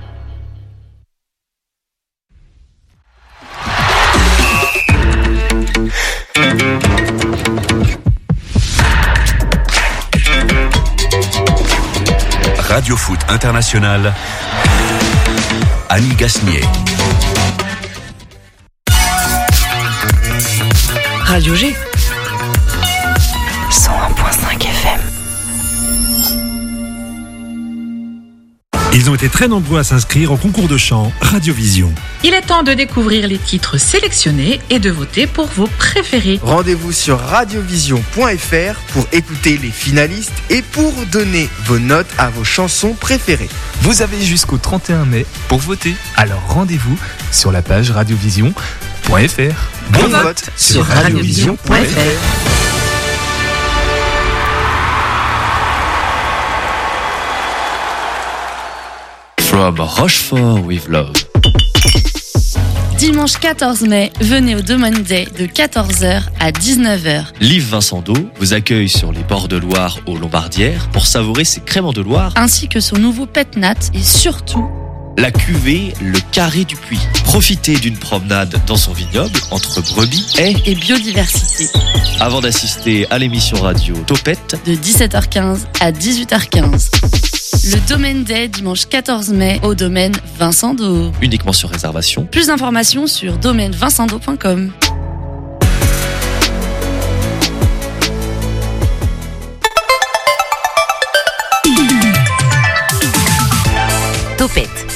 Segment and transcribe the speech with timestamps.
[12.69, 14.13] Radio Foot International.
[15.89, 16.61] Annie Gasnier.
[21.25, 21.84] Radio G.
[28.95, 31.93] Ils ont été très nombreux à s'inscrire au concours de chant Radiovision.
[32.23, 36.39] Il est temps de découvrir les titres sélectionnés et de voter pour vos préférés.
[36.41, 42.93] Rendez-vous sur radiovision.fr pour écouter les finalistes et pour donner vos notes à vos chansons
[42.93, 43.49] préférées.
[43.81, 45.93] Vous avez jusqu'au 31 mai pour voter.
[46.15, 46.97] Alors rendez-vous
[47.33, 49.09] sur la page radiovision.fr.
[49.89, 52.64] Bon, vote sur radiovision.fr.
[59.55, 61.13] From Rochefort with Love.
[62.97, 67.27] Dimanche 14 mai, venez au Domaine Day de 14h à 19h.
[67.39, 71.61] Liv Vincent Do vous accueille sur les bords de Loire aux Lombardières pour savourer ses
[71.61, 74.69] créments de Loire Ainsi que son nouveau pet nat et surtout
[75.17, 76.99] la cuvée Le Carré du Puy.
[77.23, 81.67] Profitez d'une promenade dans son vignoble entre brebis, haies et biodiversité.
[82.19, 87.71] Avant d'assister à l'émission radio Topette de 17h15 à 18h15.
[87.71, 91.11] Le Domaine Day dimanche 14 mai au domaine Vincent Do.
[91.21, 92.25] Uniquement sur réservation.
[92.25, 94.71] Plus d'informations sur domainevincentdo.com.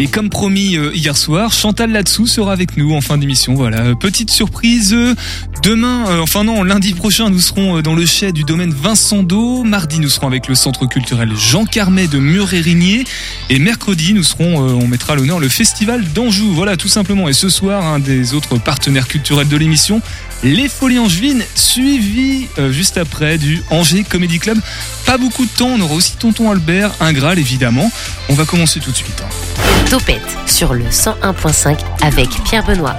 [0.00, 3.54] Et comme promis euh, hier soir, Chantal Latsou sera avec nous en fin d'émission.
[3.54, 4.92] Voilà, petite surprise.
[4.92, 5.14] euh,
[5.62, 9.62] Demain, euh, enfin non, lundi prochain, nous serons dans le chai du domaine Vincent Do.
[9.62, 13.04] Mardi, nous serons avec le centre culturel Jean Carmet de Mur-et-Rigné.
[13.48, 16.52] Et mercredi, nous serons, on mettra à l'honneur le festival d'Anjou.
[16.52, 17.28] Voilà, tout simplement.
[17.28, 20.02] Et ce soir, un des autres partenaires culturels de l'émission,
[20.42, 24.58] les Folies Angevines, suivi juste après du Angers Comedy Club.
[25.06, 27.90] Pas beaucoup de temps, on aura aussi Tonton Albert, un Graal évidemment.
[28.28, 29.22] On va commencer tout de suite.
[29.22, 29.53] hein.
[29.90, 32.96] Topette sur le 101.5 avec Pierre Benoît.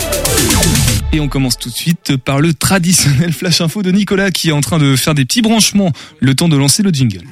[1.12, 4.54] Et on commence tout de suite par le traditionnel flash info de Nicolas qui est
[4.54, 7.24] en train de faire des petits branchements le temps de lancer le jingle.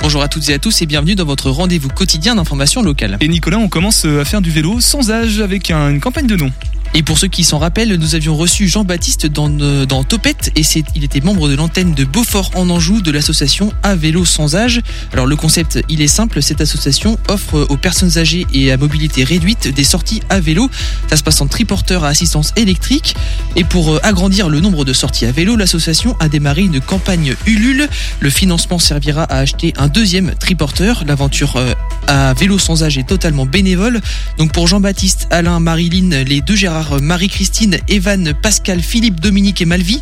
[0.00, 3.16] Bonjour à toutes et à tous et bienvenue dans votre rendez-vous quotidien d'information locale.
[3.20, 6.36] Et Nicolas, on commence à faire du vélo sans âge avec un- une campagne de
[6.36, 6.50] nom.
[6.94, 10.62] Et pour ceux qui s'en rappellent, nous avions reçu Jean-Baptiste dans, euh, dans Topette et
[10.94, 14.82] il était membre de l'antenne de Beaufort en Anjou de l'association À Vélo Sans Âge.
[15.14, 19.24] Alors le concept, il est simple, cette association offre aux personnes âgées et à mobilité
[19.24, 20.68] réduite des sorties à vélo.
[21.08, 23.14] Ça se passe en triporteur à assistance électrique.
[23.56, 27.34] Et pour euh, agrandir le nombre de sorties à vélo, l'association a démarré une campagne
[27.46, 27.88] Ulule.
[28.20, 31.04] Le financement servira à acheter un deuxième triporteur.
[31.06, 31.72] L'aventure euh,
[32.06, 34.02] à vélo sans âge est totalement bénévole.
[34.36, 40.00] Donc pour Jean-Baptiste, Alain, Marilyn, les deux Gérard, Marie-Christine, Evan, Pascal, Philippe, Dominique et Malvi,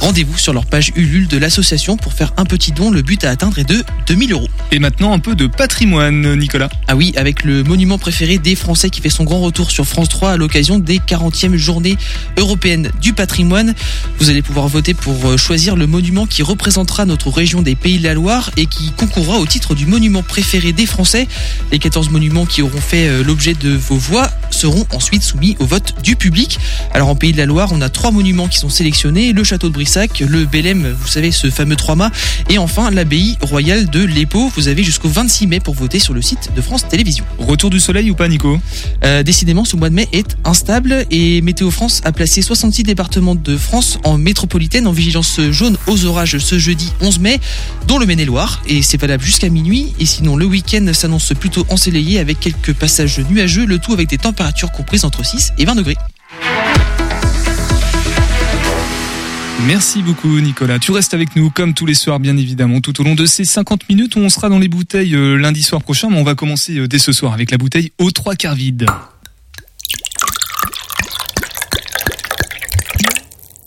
[0.00, 2.90] rendez-vous sur leur page Ulule de l'association pour faire un petit don.
[2.90, 4.48] Le but à atteindre est de 2000 euros.
[4.70, 6.68] Et maintenant un peu de patrimoine, Nicolas.
[6.86, 10.08] Ah oui, avec le monument préféré des Français qui fait son grand retour sur France
[10.08, 11.96] 3 à l'occasion des 40e journées
[12.36, 13.74] européennes du patrimoine.
[14.18, 17.98] Vous allez pouvoir voter pour euh, choisir le monument qui représentera notre région des Pays
[17.98, 21.26] de la Loire et qui concourra au titre du monument préféré des Français.
[21.72, 25.66] Les 14 monuments qui auront fait euh, l'objet de vos voix seront ensuite soumis au
[25.66, 26.58] vote du public.
[26.92, 29.68] Alors en Pays de la Loire, on a trois monuments qui sont sélectionnés, le château
[29.68, 32.10] de Brissac, le Bélem, vous savez ce fameux trois-mâts,
[32.50, 34.50] et enfin l'abbaye royale de l'Épau.
[34.56, 37.24] Vous avez jusqu'au 26 mai pour voter sur le site de France Télévisions.
[37.38, 38.58] Retour du soleil ou pas, Nico?
[39.04, 43.34] Euh, décidément, ce mois de mai est instable et Météo France a placé 66 départements
[43.34, 47.40] de France en métropolitaine en vigilance jaune aux orages ce jeudi 11 mai,
[47.86, 48.62] dont le Maine-et-Loire.
[48.66, 49.94] Et c'est valable jusqu'à minuit.
[50.00, 54.18] Et sinon, le week-end s'annonce plutôt ensoleillé avec quelques passages nuageux, le tout avec des
[54.18, 55.96] températures comprises entre 6 et 20 degrés.
[59.66, 60.78] Merci beaucoup Nicolas.
[60.78, 63.44] Tu restes avec nous comme tous les soirs bien évidemment tout au long de ces
[63.44, 66.34] 50 minutes où on sera dans les bouteilles euh, lundi soir prochain mais on va
[66.34, 68.86] commencer euh, dès ce soir avec la bouteille aux trois quarts vide.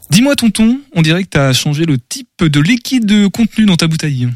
[0.09, 3.87] Dis-moi tonton, on dirait que tu as changé le type de liquide contenu dans ta
[3.87, 4.27] bouteille.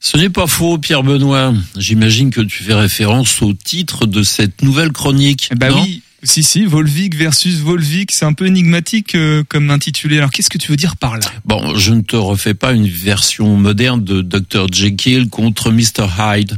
[0.00, 1.52] Ce n'est pas faux, Pierre Benoît.
[1.76, 5.50] J'imagine que tu fais référence au titre de cette nouvelle chronique.
[5.56, 5.82] Bah non?
[5.82, 10.18] oui, si si, Volvic versus Volvic, c'est un peu énigmatique euh, comme intitulé.
[10.18, 11.26] Alors qu'est-ce que tu veux dire par là?
[11.44, 14.66] Bon, je ne te refais pas une version moderne de Dr.
[14.72, 16.08] Jekyll contre Mr.
[16.18, 16.56] Hyde.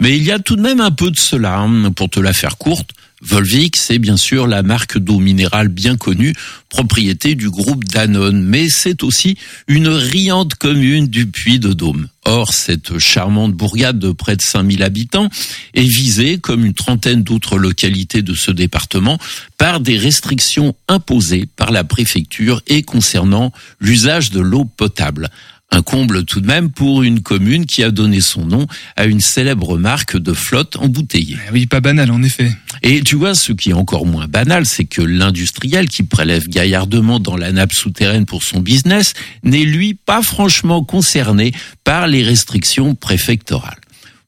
[0.00, 2.34] Mais il y a tout de même un peu de cela, hein, pour te la
[2.34, 2.90] faire courte.
[3.20, 6.34] Volvic, c'est bien sûr la marque d'eau minérale bien connue,
[6.68, 9.36] propriété du groupe Danone, mais c'est aussi
[9.66, 12.08] une riante commune du Puy de Dôme.
[12.24, 15.30] Or, cette charmante bourgade de près de 5000 habitants
[15.74, 19.18] est visée, comme une trentaine d'autres localités de ce département,
[19.56, 25.28] par des restrictions imposées par la préfecture et concernant l'usage de l'eau potable.
[25.70, 28.66] Un comble tout de même pour une commune qui a donné son nom
[28.96, 31.36] à une célèbre marque de flotte embouteillée.
[31.46, 32.50] Ah Oui, pas banal en effet.
[32.82, 37.20] Et tu vois, ce qui est encore moins banal, c'est que l'industriel qui prélève gaillardement
[37.20, 39.12] dans la nappe souterraine pour son business
[39.42, 41.52] n'est lui pas franchement concerné
[41.84, 43.80] par les restrictions préfectorales.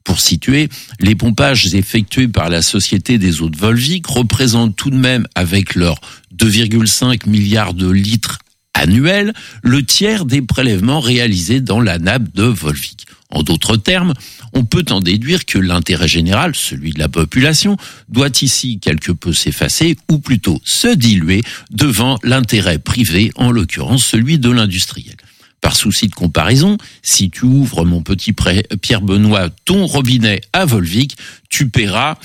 [0.05, 4.97] Pour situer, les pompages effectués par la Société des eaux de Volvic représentent tout de
[4.97, 6.01] même, avec leurs
[6.37, 8.39] 2,5 milliards de litres
[8.81, 9.32] annuels,
[9.62, 13.06] le tiers des prélèvements réalisés dans la nappe de Volvic.
[13.31, 14.15] En d'autres termes,
[14.53, 17.77] on peut en déduire que l'intérêt général, celui de la population,
[18.09, 24.38] doit ici quelque peu s'effacer, ou plutôt se diluer, devant l'intérêt privé, en l'occurrence celui
[24.38, 25.17] de l'industriel.
[25.61, 31.17] Par souci de comparaison, si tu ouvres, mon petit Pierre Benoît, ton robinet à Volvic,
[31.50, 32.17] tu paieras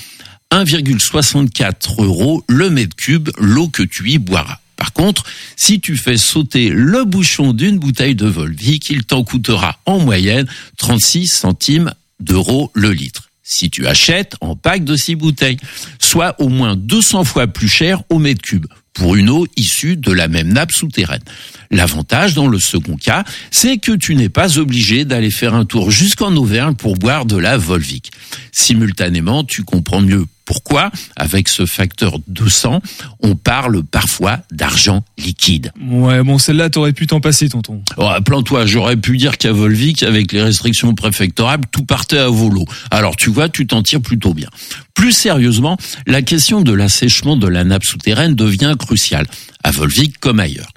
[0.50, 4.58] 1,64 euros le mètre cube l'eau que tu y boiras.
[4.76, 5.24] Par contre,
[5.56, 10.46] si tu fais sauter le bouchon d'une bouteille de Volvic, il t'en coûtera en moyenne
[10.76, 13.30] 36 centimes d'euros le litre.
[13.42, 15.58] Si tu achètes en pack de 6 bouteilles,
[16.00, 20.10] soit au moins 200 fois plus cher au mètre cube pour une eau issue de
[20.10, 21.22] la même nappe souterraine.
[21.70, 25.90] L'avantage dans le second cas, c'est que tu n'es pas obligé d'aller faire un tour
[25.90, 28.10] jusqu'en Auvergne pour boire de la Volvic.
[28.52, 32.80] Simultanément, tu comprends mieux pourquoi, avec ce facteur 200,
[33.20, 35.72] on parle parfois d'argent liquide.
[35.90, 37.82] Ouais, bon, celle-là, t'aurais pu t'en passer, tonton.
[37.98, 42.64] Oh, Plan-toi, j'aurais pu dire qu'à Volvic, avec les restrictions préfectorales, tout partait à volo.
[42.90, 44.48] Alors tu vois, tu t'en tires plutôt bien.
[44.94, 45.76] Plus sérieusement,
[46.06, 49.26] la question de l'assèchement de la nappe souterraine devient cruciale,
[49.62, 50.68] à Volvic comme ailleurs.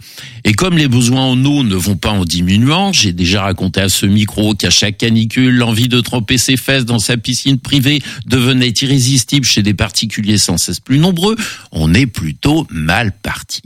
[0.43, 3.89] Et comme les besoins en eau ne vont pas en diminuant, j'ai déjà raconté à
[3.89, 8.73] ce micro qu'à chaque canicule, l'envie de tremper ses fesses dans sa piscine privée devenait
[8.81, 11.35] irrésistible chez des particuliers sans cesse plus nombreux,
[11.71, 13.61] on est plutôt mal parti.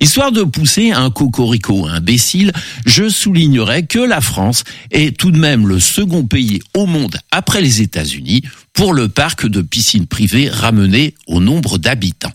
[0.00, 2.52] Histoire de pousser un cocorico imbécile,
[2.86, 7.60] je soulignerai que la France est tout de même le second pays au monde après
[7.60, 12.32] les États-Unis pour le parc de piscines privées ramené au nombre d'habitants.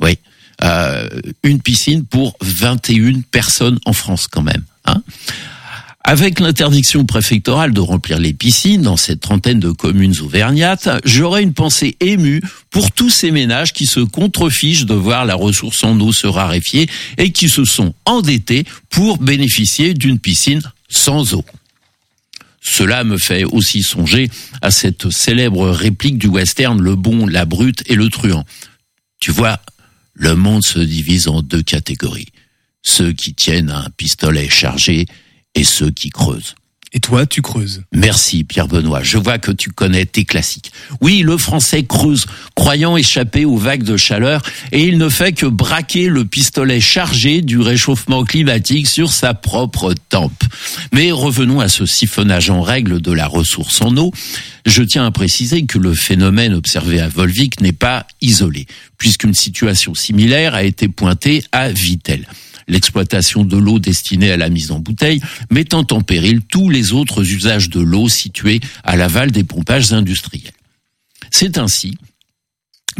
[0.00, 0.18] Oui,
[0.62, 1.08] euh,
[1.42, 4.62] une piscine pour 21 personnes en France quand même.
[4.84, 5.02] Hein
[6.04, 11.54] avec l'interdiction préfectorale de remplir les piscines dans cette trentaine de communes auvergnates, j'aurais une
[11.54, 16.12] pensée émue pour tous ces ménages qui se contrefichent de voir la ressource en eau
[16.12, 16.88] se raréfier
[17.18, 21.44] et qui se sont endettés pour bénéficier d'une piscine sans eau.
[22.60, 24.28] Cela me fait aussi songer
[24.60, 28.44] à cette célèbre réplique du western Le bon, la brute et le truand.
[29.18, 29.60] Tu vois,
[30.14, 32.28] le monde se divise en deux catégories.
[32.82, 35.06] Ceux qui tiennent un pistolet chargé
[35.54, 36.54] et ceux qui creusent.
[36.94, 37.84] Et toi, tu creuses.
[37.92, 40.72] Merci Pierre Benoît, je vois que tu connais tes classiques.
[41.00, 45.46] Oui, le français creuse, croyant échapper aux vagues de chaleur, et il ne fait que
[45.46, 50.44] braquer le pistolet chargé du réchauffement climatique sur sa propre tempe.
[50.92, 54.12] Mais revenons à ce siphonnage en règle de la ressource en eau.
[54.66, 58.66] Je tiens à préciser que le phénomène observé à Volvic n'est pas isolé,
[58.98, 62.26] puisqu'une situation similaire a été pointée à Vittel
[62.72, 67.30] l'exploitation de l'eau destinée à la mise en bouteille, mettant en péril tous les autres
[67.30, 70.52] usages de l'eau situés à l'aval des pompages industriels.
[71.30, 71.96] C'est ainsi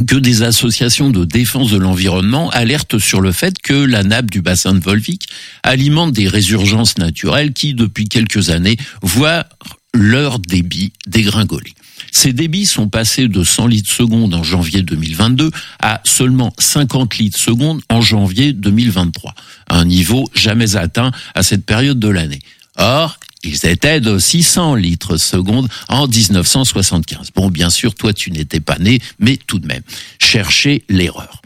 [0.06, 4.40] que des associations de défense de l'environnement alertent sur le fait que la nappe du
[4.40, 5.26] bassin de Volvic
[5.62, 9.46] alimente des résurgences naturelles qui, depuis quelques années, voient
[9.94, 11.74] leur débit dégringoler.
[12.10, 17.38] Ces débits sont passés de 100 litres seconde en janvier 2022 à seulement 50 litres
[17.38, 19.34] seconde en janvier 2023,
[19.68, 22.40] un niveau jamais atteint à cette période de l'année.
[22.76, 27.30] Or, ils étaient de 600 litres seconde en 1975.
[27.34, 29.82] Bon, bien sûr, toi, tu n'étais pas né, mais tout de même,
[30.18, 31.42] cherchez l'erreur.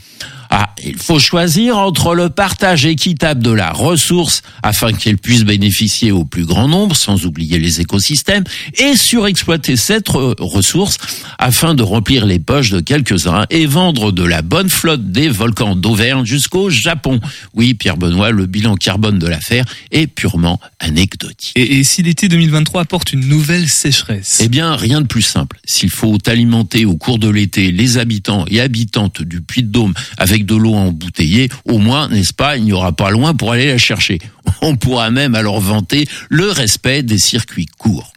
[0.51, 6.13] Ah, il faut choisir entre le partage équitable de la ressource afin qu'elle puisse bénéficier
[6.13, 8.45] au plus grand nombre, sans oublier les écosystèmes,
[8.79, 10.99] et surexploiter cette re- ressource
[11.39, 15.77] afin de remplir les poches de quelques-uns et vendre de la bonne flotte des volcans
[15.77, 17.21] d'Auvergne jusqu'au Japon.
[17.55, 21.53] Oui, Pierre Benoît, le bilan carbone de l'affaire est purement anecdotique.
[21.57, 24.39] Et, et si l'été 2023 apporte une nouvelle sécheresse?
[24.43, 25.59] Eh bien, rien de plus simple.
[25.65, 30.57] S'il faut alimenter au cours de l'été les habitants et habitantes du Puy-de-Dôme avec de
[30.57, 34.19] l'eau embouteillée, au moins, n'est-ce pas, il n'y aura pas loin pour aller la chercher.
[34.63, 38.13] On pourra même alors vanter le respect des circuits courts.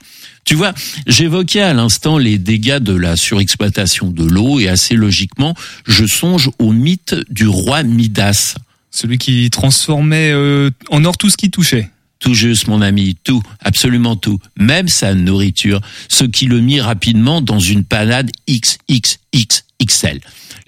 [0.49, 0.73] Tu vois,
[1.05, 5.53] j'évoquais à l'instant les dégâts de la surexploitation de l'eau et assez logiquement,
[5.85, 8.55] je songe au mythe du roi Midas.
[8.89, 11.91] Celui qui transformait euh, en or tout ce qui touchait.
[12.17, 17.41] Tout juste, mon ami, tout, absolument tout, même sa nourriture, ce qui le mit rapidement
[17.41, 20.19] dans une panade XXXXL.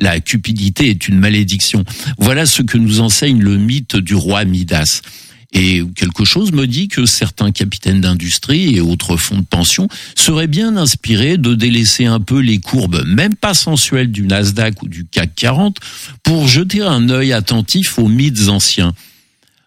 [0.02, 1.86] La cupidité est une malédiction.
[2.18, 5.02] Voilà ce que nous enseigne le mythe du roi Midas.
[5.54, 10.48] Et quelque chose me dit que certains capitaines d'industrie et autres fonds de pension seraient
[10.48, 15.06] bien inspirés de délaisser un peu les courbes, même pas sensuelles du Nasdaq ou du
[15.06, 15.78] CAC 40,
[16.24, 18.94] pour jeter un œil attentif aux mythes anciens.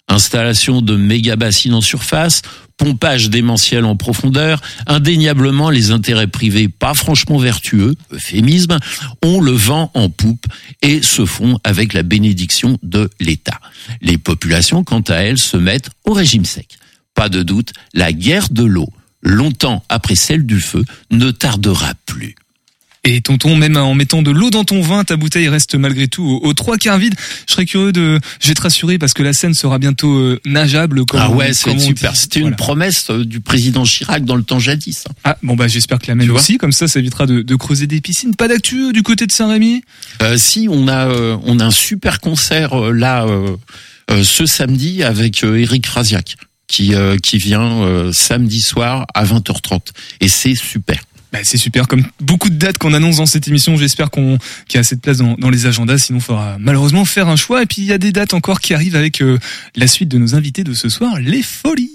[0.08, 2.42] Installation de méga bassines en surface,
[2.76, 8.78] pompage démentiel en profondeur, indéniablement les intérêts privés pas franchement vertueux, euphémisme,
[9.22, 10.46] ont le vent en poupe
[10.82, 13.60] et se font avec la bénédiction de l'État.
[14.00, 16.78] Les populations, quant à elles, se mettent au régime sec.
[17.14, 18.88] Pas de doute, la guerre de l'eau,
[19.22, 22.34] longtemps après celle du feu, ne tardera plus.
[23.06, 26.24] Et tonton, même en mettant de l'eau dans ton vin, ta bouteille reste malgré tout
[26.24, 27.14] aux, aux trois quarts vide.
[27.46, 30.40] Je serais curieux de, je vais te rassurer parce que la Seine sera bientôt euh,
[30.46, 31.04] nageable.
[31.04, 32.16] Comme ah ouais, c'est super.
[32.16, 32.50] C'était Voilà.
[32.52, 35.04] une promesse euh, du président Chirac dans le temps jadis.
[35.08, 35.12] hein.
[35.24, 37.86] Ah bon bah j'espère que la vois aussi, comme ça ça évitera de, de creuser
[37.86, 38.34] des piscines.
[38.36, 39.82] Pas d'actu euh, du côté de Saint-Rémy?
[40.22, 43.26] Euh, si on a euh, on a un super concert là
[44.22, 46.36] ce samedi avec Eric Raziak
[46.68, 49.80] qui euh, qui vient samedi soir à 20h30
[50.20, 51.02] et c'est super.
[51.34, 54.38] Bah, c'est super, comme beaucoup de dates qu'on annonce dans cette émission, j'espère qu'on
[54.68, 57.26] qu'il y a assez de place dans, dans les agendas, sinon il faudra malheureusement faire
[57.26, 57.60] un choix.
[57.60, 59.40] Et puis il y a des dates encore qui arrivent avec euh,
[59.74, 61.90] la suite de nos invités de ce soir, les folies.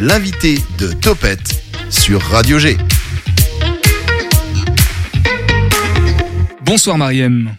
[0.00, 2.76] L'invité de Topette sur Radio G.
[6.64, 7.56] Bonsoir Mariem.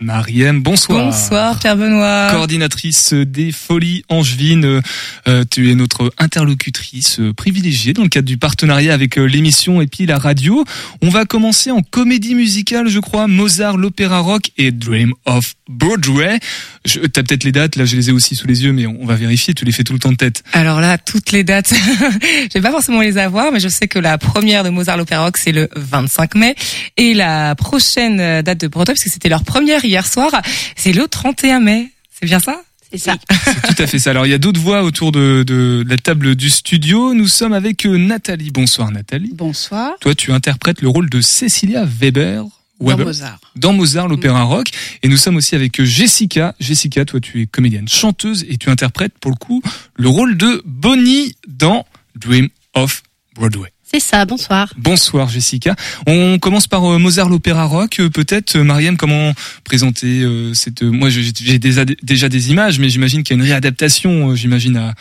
[0.00, 1.06] Mariem, bonsoir.
[1.06, 2.28] Bonsoir Pierre Benoît.
[2.30, 4.80] Coordinatrice des Folies Angevines,
[5.26, 9.86] Euh, tu es notre interlocutrice privilégiée dans le cadre du partenariat avec euh, l'émission et
[9.88, 10.64] puis la radio.
[11.02, 16.38] On va commencer en comédie musicale, je crois, Mozart, l'opéra rock et Dream of Broadway.
[16.86, 19.04] Je- T'as peut-être les dates, là je les ai aussi sous les yeux, mais on
[19.04, 20.42] va vérifier, tu les fais tout le temps de tête.
[20.52, 23.98] Alors là, toutes les dates, je vais pas forcément les avoir, mais je sais que
[23.98, 26.54] la première de Mozart l'Opéra Rock, c'est le 25 mai.
[26.96, 30.30] Et la prochaine euh, date de Broadway, parce que c'était leur première hier soir,
[30.76, 31.90] c'est le 31 mai.
[32.10, 32.62] C'est bien ça?
[32.90, 33.16] C'est ça.
[33.68, 34.10] Tout à fait ça.
[34.10, 37.12] Alors il y a d'autres voix autour de, de la table du studio.
[37.12, 38.50] Nous sommes avec euh, Nathalie.
[38.50, 39.32] Bonsoir Nathalie.
[39.34, 39.92] Bonsoir.
[40.00, 42.44] Toi tu interprètes le rôle de Cecilia Weber.
[42.80, 42.96] Dans.
[42.96, 43.40] Mozart.
[43.56, 44.68] Dans Mozart, l'opéra rock.
[45.02, 46.54] Et nous sommes aussi avec Jessica.
[46.60, 49.62] Jessica, toi, tu es comédienne chanteuse et tu interprètes, pour le coup,
[49.96, 53.02] le rôle de Bonnie dans Dream of
[53.34, 53.72] Broadway.
[53.90, 54.74] C'est ça, bonsoir.
[54.76, 55.74] Bonsoir Jessica.
[56.06, 58.00] On commence par euh, Mozart l'opéra rock.
[58.00, 59.32] Euh, Peut-être euh, Mariam, comment
[59.64, 61.86] présenter cette Moi, j'ai déjà,
[62.28, 64.34] des images, mais j'imagine qu'il y a une réadaptation.
[64.34, 64.94] j'imagine à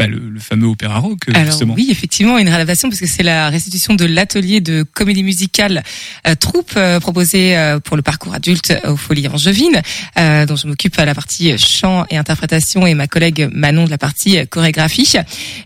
[0.00, 1.74] bah, le, le fameux opéra rock euh, Alors justement.
[1.74, 5.82] oui, effectivement, une réadaptation parce que c'est la restitution de l'atelier de comédie musicale
[6.26, 9.82] euh, troupe euh, proposé euh, pour le parcours adulte aux Folies Angevines,
[10.18, 13.90] euh, dont je m'occupe à la partie chant et interprétation et ma collègue Manon de
[13.90, 15.16] la partie euh, chorégraphie.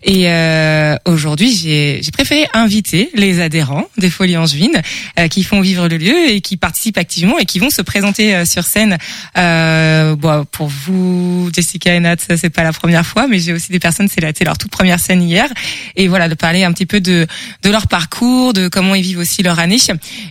[0.02, 4.82] Et euh, aujourd'hui, j'ai préféré inviter les adhérents des Folies Angevines
[5.18, 8.34] euh, qui font vivre le lieu et qui participent activement et qui vont se présenter
[8.34, 8.98] euh, sur scène.
[9.38, 13.70] Euh, bon, pour vous, Jessica et Nat, c'est pas la première fois, mais j'ai aussi
[13.70, 15.48] des personnes, c'est la- c'est leur toute première scène hier,
[15.96, 17.26] et voilà de parler un petit peu de
[17.62, 19.78] de leur parcours, de comment ils vivent aussi leur année.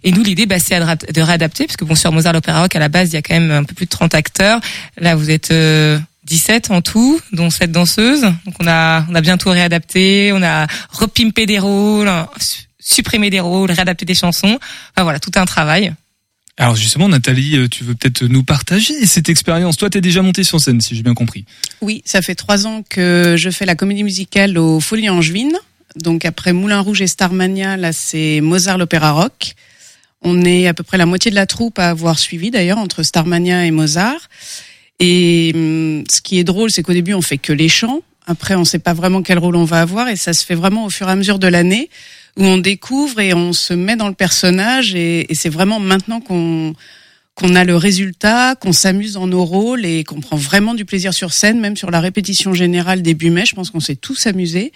[0.04, 2.80] Et nous, l'idée, bah, c'est de réadapter, parce que bon, sur Mozart l'Opéra Rock, à
[2.80, 4.60] la base, il y a quand même un peu plus de 30 acteurs.
[4.98, 8.22] Là, vous êtes euh, 17 en tout, dont 7 danseuses.
[8.46, 12.10] Donc on a on a bientôt réadapté, on a repimpé des rôles,
[12.40, 14.58] su- supprimé des rôles, réadapté des chansons.
[14.96, 15.94] Enfin voilà, tout un travail.
[16.58, 19.78] Alors justement, Nathalie, euh, tu veux peut-être nous partager cette expérience.
[19.78, 21.46] Toi, t'es déjà montée sur scène, si j'ai bien compris.
[21.82, 25.58] Oui, ça fait trois ans que je fais la comédie musicale aux Folies Angevines.
[25.96, 29.54] Donc après Moulin Rouge et Starmania, là c'est Mozart l'Opéra Rock.
[30.22, 33.04] On est à peu près la moitié de la troupe à avoir suivi d'ailleurs entre
[33.04, 34.30] Starmania et Mozart.
[35.00, 38.02] Et hum, ce qui est drôle, c'est qu'au début on fait que les chants.
[38.26, 40.86] Après, on sait pas vraiment quel rôle on va avoir et ça se fait vraiment
[40.86, 41.90] au fur et à mesure de l'année
[42.38, 46.20] où on découvre et on se met dans le personnage et, et c'est vraiment maintenant
[46.20, 46.74] qu'on
[47.36, 51.16] qu'on a le résultat, qu'on s'amuse dans nos rôles et qu'on prend vraiment du plaisir
[51.16, 53.44] sur scène, même sur la répétition générale début mai.
[53.48, 54.72] Je pense qu'on s'est tous amusés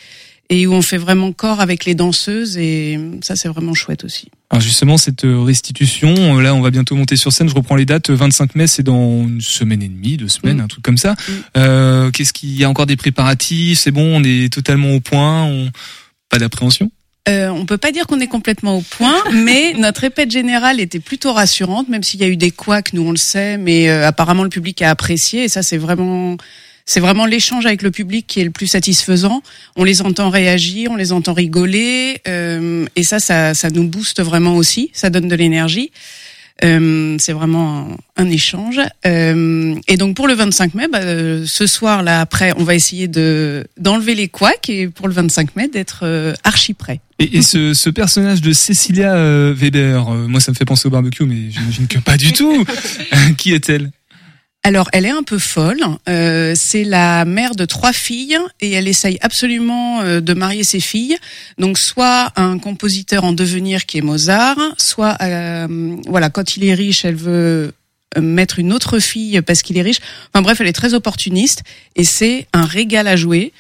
[0.50, 4.30] et où on fait vraiment corps avec les danseuses et ça c'est vraiment chouette aussi.
[4.50, 7.48] Alors justement cette euh, restitution, euh, là on va bientôt monter sur scène.
[7.50, 8.10] Je reprends les dates.
[8.10, 10.62] 25 mai, c'est dans une semaine et demie, deux semaines, Mm.
[10.62, 11.14] un truc comme ça.
[11.14, 11.32] Mm.
[11.58, 13.78] Euh, Qu'est-ce qu'il y a encore des préparatifs?
[13.78, 15.44] C'est bon, on est totalement au point.
[15.44, 15.70] On...
[16.30, 16.90] Pas d'appréhension?
[17.28, 21.00] Euh, on peut pas dire qu'on est complètement au point, mais notre répète générale était
[21.00, 24.08] plutôt rassurante, même s'il y a eu des couacs, nous on le sait, mais euh,
[24.08, 26.38] apparemment le public a apprécié et ça c'est vraiment
[26.86, 29.42] c'est vraiment l'échange avec le public qui est le plus satisfaisant.
[29.76, 34.22] On les entend réagir, on les entend rigoler euh, et ça, ça ça nous booste
[34.22, 35.92] vraiment aussi, ça donne de l'énergie.
[36.64, 37.88] Euh, c'est vraiment
[38.18, 38.80] un, un échange.
[39.06, 42.76] Euh, et donc pour le 25 mai, bah, euh, ce soir là après, on va
[42.76, 47.00] essayer de d'enlever les couacs et pour le 25 mai d'être euh, archi prêt.
[47.20, 50.88] Et, et ce, ce personnage de Cecilia euh, Weber, euh, moi ça me fait penser
[50.88, 52.66] au barbecue, mais j'imagine que pas du tout.
[53.38, 53.92] Qui est-elle?
[54.68, 55.80] Alors, elle est un peu folle.
[56.10, 60.82] Euh, c'est la mère de trois filles et elle essaye absolument euh, de marier ses
[60.82, 61.16] filles.
[61.58, 66.74] Donc, soit un compositeur en devenir qui est Mozart, soit, euh, voilà, quand il est
[66.74, 67.72] riche, elle veut
[68.18, 70.00] euh, mettre une autre fille parce qu'il est riche.
[70.34, 71.64] Enfin bref, elle est très opportuniste
[71.96, 73.54] et c'est un régal à jouer.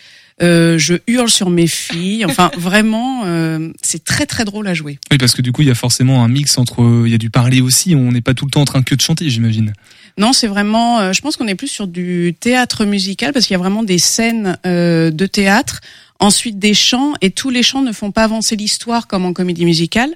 [0.43, 2.25] Euh, je hurle sur mes filles.
[2.25, 4.99] Enfin, vraiment, euh, c'est très très drôle à jouer.
[5.09, 7.17] Oui, parce que du coup il y a forcément un mix entre, il y a
[7.17, 7.95] du parler aussi.
[7.95, 9.71] On n'est pas tout le temps en train que de chanter, j'imagine.
[10.17, 10.99] Non, c'est vraiment.
[10.99, 13.83] euh, je pense qu'on est plus sur du théâtre musical parce qu'il y a vraiment
[13.83, 15.81] des scènes euh, de théâtre,
[16.19, 19.65] ensuite des chants et tous les chants ne font pas avancer l'histoire comme en comédie
[19.65, 20.09] musicale.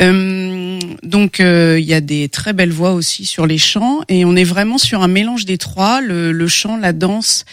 [0.00, 4.34] Euh, donc il y a des très belles voix aussi sur les chants et on
[4.36, 7.44] est vraiment sur un mélange des trois, le, le chant, la danse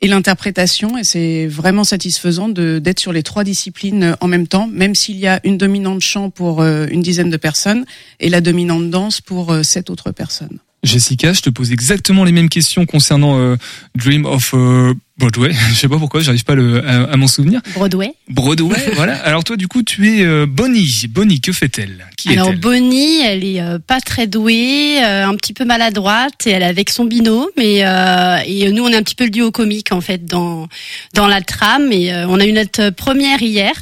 [0.00, 4.94] et l'interprétation et c'est vraiment satisfaisant d'être sur les trois disciplines en même temps, même
[4.94, 7.86] s'il y a une dominante chant pour une dizaine de personnes
[8.20, 10.58] et la dominante danse pour sept autres personnes.
[10.84, 13.56] Jessica, je te pose exactement les mêmes questions concernant euh,
[13.94, 15.52] Dream of euh, Broadway.
[15.70, 17.60] Je sais pas pourquoi, j'arrive pas à le- à, à m'en souvenir.
[17.74, 18.14] Broadway.
[18.28, 19.14] Broadway, voilà.
[19.24, 21.04] Alors toi, du coup, tu es euh, Bonnie.
[21.08, 22.06] Bonnie, que fait-elle?
[22.16, 22.58] Qui Alors est-elle?
[22.60, 26.66] Bonnie, elle est euh, pas très douée, euh, un petit peu maladroite et elle est
[26.66, 27.46] avec son binôme.
[27.58, 30.66] Et, euh, et nous, on est un petit peu le duo comique en fait dans
[31.14, 31.92] dans la trame.
[31.92, 33.72] Et euh, on a eu notre première hier.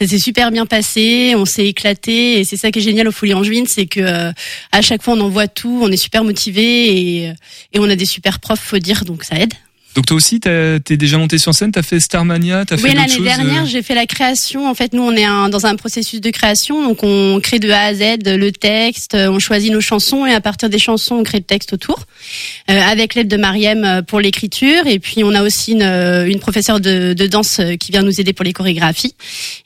[0.00, 3.10] Ça s'est super bien passé, on s'est éclaté et c'est ça qui est génial au
[3.12, 4.30] Folie Angevine, c'est que euh,
[4.70, 7.32] à chaque fois on envoie tout, on est super motivé et
[7.72, 9.54] et on a des super profs, faut dire, donc ça aide.
[9.98, 12.94] Donc toi aussi, t'as- t'es déjà monté sur scène, t'as fait Starmania, t'as fait Oui,
[12.94, 14.70] l'année choses dernière, euh, j'ai fait la création.
[14.70, 17.68] En fait, nous, on est un- dans un processus de création, donc on crée de
[17.68, 21.16] A à Z le texte, euh, on choisit nos chansons et à partir des chansons,
[21.16, 22.06] on crée le texte autour,
[22.70, 24.86] euh, avec l'aide de Mariem euh, pour l'écriture.
[24.86, 28.02] Et puis, on a aussi une, euh, une professeure de, de danse euh, qui vient
[28.02, 29.16] nous aider pour les chorégraphies.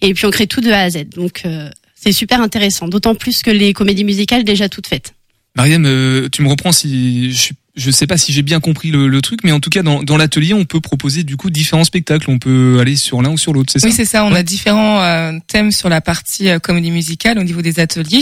[0.01, 1.11] Et puis, on crée tout de A à Z.
[1.15, 5.13] Donc, euh, c'est super intéressant, d'autant plus que les comédies musicales déjà toutes faites.
[5.57, 8.91] Mariam, euh, tu me reprends si je suis- je sais pas si j'ai bien compris
[8.91, 11.49] le, le truc, mais en tout cas dans, dans l'atelier, on peut proposer du coup
[11.49, 12.31] différents spectacles.
[12.31, 13.87] On peut aller sur l'un ou sur l'autre, c'est ça?
[13.87, 14.25] Oui, c'est ça.
[14.25, 18.21] On a différents euh, thèmes sur la partie euh, comédie musicale au niveau des ateliers.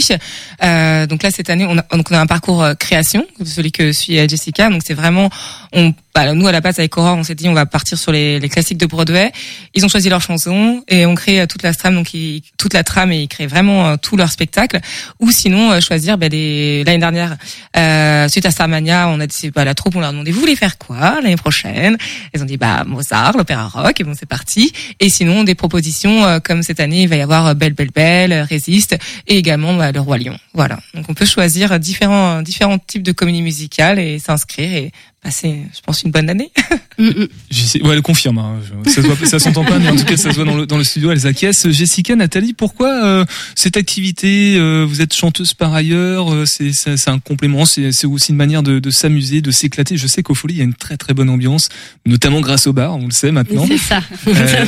[0.63, 3.71] Euh, donc là, cette année, on a, donc on a un parcours euh, création, celui
[3.71, 4.69] que suit euh, Jessica.
[4.69, 5.29] Donc c'est vraiment,
[5.73, 8.11] on, bah, nous à la base avec Aurore, on s'est dit on va partir sur
[8.11, 9.31] les, les classiques de Broadway.
[9.73, 12.73] Ils ont choisi leurs chansons et on crée euh, toute la trame, donc ils- toute
[12.73, 14.79] la trame et ils créent vraiment euh, tout leur spectacle.
[15.19, 17.37] Ou sinon euh, choisir bah, l'année dernière
[17.77, 20.41] euh, suite à Starmania, on a dit bah, la troupe, on leur a demandé vous
[20.41, 21.97] voulez faire quoi l'année prochaine?
[22.35, 24.73] Ils ont dit bah Mozart, l'opéra rock et bon c'est parti.
[24.99, 28.97] Et sinon des propositions comme cette année il va y avoir Belle Belle Belle, Résiste
[29.27, 30.37] et également bah, le Roi Lion.
[30.53, 30.79] Voilà.
[30.93, 34.91] Donc on peut choisir différents différents types de comédies musicales et s'inscrire et
[35.23, 36.51] passer je pense une bonne année.
[37.49, 38.37] J'essaie- Ouais, elle confirme.
[38.39, 38.59] hein.
[38.85, 40.65] Ça, se voit- ça s'entend pas, mais en tout cas, ça se voit dans le,
[40.65, 41.11] dans le studio.
[41.11, 41.69] Elles acquiescent.
[41.71, 46.33] Jessica, Nathalie, pourquoi euh, cette activité euh, Vous êtes chanteuse par ailleurs.
[46.33, 47.65] euh, c'est c'est- c'est un complément.
[47.65, 49.97] C'est c'est aussi une manière de, de s'amuser, de s'éclater.
[49.97, 51.69] Je sais qu'au Folie, il y a une très très bonne ambiance,
[52.05, 52.95] notamment grâce au bar.
[52.97, 53.65] On le sait maintenant.
[53.67, 54.01] C'est ça.
[54.27, 54.65] Euh,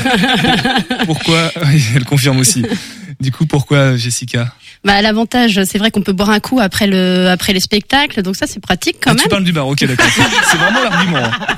[1.05, 1.51] pourquoi?
[1.65, 2.63] Oui, Elle confirme aussi.
[3.23, 4.53] Du coup, pourquoi Jessica?
[4.83, 8.35] Bah, l'avantage, c'est vrai qu'on peut boire un coup après le après les spectacles, donc
[8.35, 9.23] ça c'est pratique quand Ah, même.
[9.23, 9.65] Tu parles du bar.
[9.65, 10.05] Ok, d'accord.
[10.51, 11.17] C'est vraiment l'argument.
[11.23, 11.55] hein.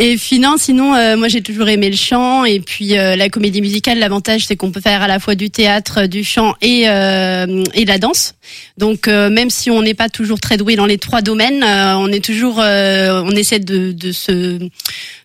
[0.00, 3.28] Et puis non, sinon, euh, moi j'ai toujours aimé le chant et puis euh, la
[3.28, 3.98] comédie musicale.
[3.98, 7.82] L'avantage, c'est qu'on peut faire à la fois du théâtre, du chant et euh, et
[7.84, 8.34] de la danse.
[8.76, 11.96] Donc euh, même si on n'est pas toujours très doué dans les trois domaines, euh,
[11.96, 14.60] on est toujours, euh, on essaie de de se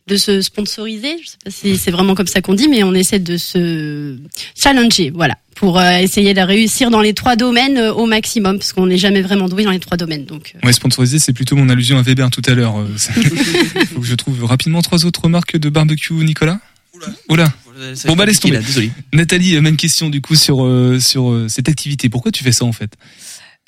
[0.07, 1.17] de se sponsoriser.
[1.23, 4.17] Je sais pas si c'est vraiment comme ça qu'on dit, mais on essaie de se
[4.59, 8.73] challenger, voilà, pour euh, essayer de réussir dans les trois domaines euh, au maximum, parce
[8.73, 10.25] qu'on n'est jamais vraiment doué dans les trois domaines.
[10.25, 12.79] Donc euh, Ouais, sponsorisé, c'est plutôt mon allusion à Weber tout à l'heure.
[12.79, 13.13] Euh, c'est-
[13.93, 16.59] Faut que je trouve rapidement trois autres marques de barbecue, Nicolas.
[17.27, 17.51] Oula.
[17.95, 18.55] c'est Bon bah laisse tomber.
[18.55, 18.91] là, désolé.
[19.13, 22.07] Nathalie, même question du coup sur euh, sur euh, cette activité.
[22.07, 22.91] Pourquoi tu fais ça en fait?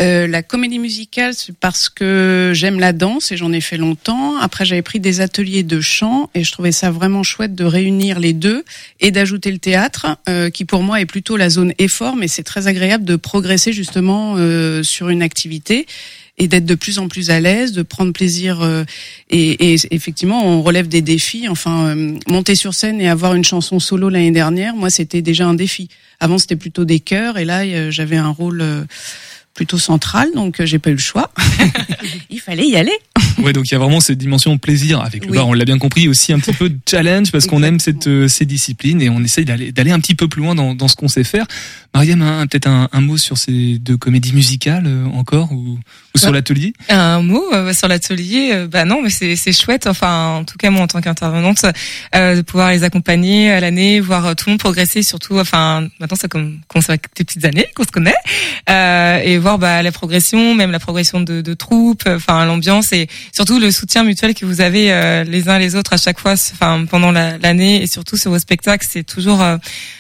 [0.01, 4.35] Euh, la comédie musicale, c'est parce que j'aime la danse et j'en ai fait longtemps.
[4.37, 8.19] Après, j'avais pris des ateliers de chant et je trouvais ça vraiment chouette de réunir
[8.19, 8.65] les deux
[8.99, 12.43] et d'ajouter le théâtre, euh, qui pour moi est plutôt la zone effort, mais c'est
[12.43, 15.85] très agréable de progresser justement euh, sur une activité
[16.37, 18.61] et d'être de plus en plus à l'aise, de prendre plaisir.
[18.61, 18.83] euh,
[19.29, 21.47] et, et effectivement, on relève des défis.
[21.47, 25.47] Enfin, euh, monter sur scène et avoir une chanson solo l'année dernière, moi, c'était déjà
[25.47, 25.87] un défi.
[26.19, 28.83] Avant, c'était plutôt des chœurs, et là, euh, j'avais un rôle euh,
[29.55, 31.31] plutôt central, donc euh, j'ai pas eu le choix.
[32.29, 32.95] Il fallait y aller.
[33.43, 35.37] Ouais, donc il y a vraiment cette dimension plaisir avec le Oui.
[35.37, 35.47] bar.
[35.47, 38.27] On l'a bien compris aussi un petit peu de challenge parce qu'on aime cette euh,
[38.27, 40.95] ces disciplines et on essaye d'aller d'aller un petit peu plus loin dans, dans ce
[40.95, 41.45] qu'on sait faire.
[41.93, 45.77] Mariam, un- peut-être un, un mot sur ces deux comédies musicales euh, encore ou,
[46.15, 46.33] ou sur Ouais.
[46.35, 46.73] l'atelier?
[46.89, 49.87] Un mot euh, sur l'atelier, euh, bah non, mais c'est c'est chouette.
[49.87, 51.65] Enfin, en tout cas moi en tant qu'intervenante,
[52.15, 55.03] euh, de pouvoir les accompagner à l'année, voir tout le monde progresser.
[55.03, 58.13] Surtout, enfin maintenant ça comme commence avec des petites années qu'on se connaît,
[58.69, 63.07] euh, et voir bah la progression, même la progression de, de troupes, enfin l'ambiance et
[63.31, 66.33] surtout le soutien mutuel que vous avez euh, les uns les autres à chaque fois,
[66.33, 69.57] enfin pendant la- l'année et surtout sur vos spectacles, c'est toujours euh,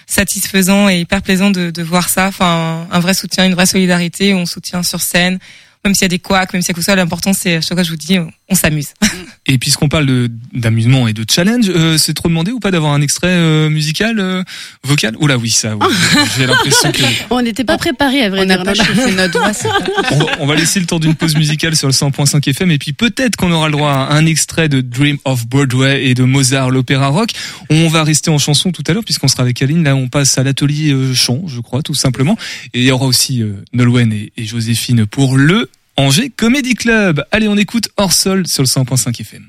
[0.07, 2.27] satisfaisant et hyper plaisant de, de voir ça.
[2.27, 4.33] Enfin, un vrai soutien, une vraie solidarité.
[4.33, 5.39] On soutient sur scène,
[5.85, 6.95] même s'il y a des couacs, même s'il y a tout ça.
[6.95, 8.89] L'important, c'est chaque fois, je vous dis, on, on s'amuse.
[9.47, 12.93] Et puisqu'on parle de- d'amusement et de challenge, euh, c'est trop demandé ou pas d'avoir
[12.93, 14.41] un extrait euh, musical, euh,
[14.83, 15.15] vocal?
[15.19, 15.75] Oula oui, ça.
[15.75, 15.85] oui.
[16.37, 18.63] J'ai l'impression que On n'était pas préparé à vrai On dire.
[18.63, 18.73] pas
[19.11, 20.25] notre voix.
[20.39, 23.35] on va laisser le temps d'une pause musicale sur le 100.5 FM et puis peut-être
[23.35, 27.09] qu'on aura le droit à un extrait de Dream of Broadway et de Mozart l'opéra
[27.09, 27.29] rock.
[27.69, 29.83] On va rester en chanson tout à l'heure puisqu'on sera avec Aline.
[29.83, 32.35] Là, on passe à l'atelier euh, chant, je crois, tout simplement.
[32.73, 37.23] Et il y aura aussi euh, Nolwenn et, et Joséphine pour le Angers Comedy Club.
[37.31, 39.47] Allez, on écoute Hors Sol sur le 100.5 FM.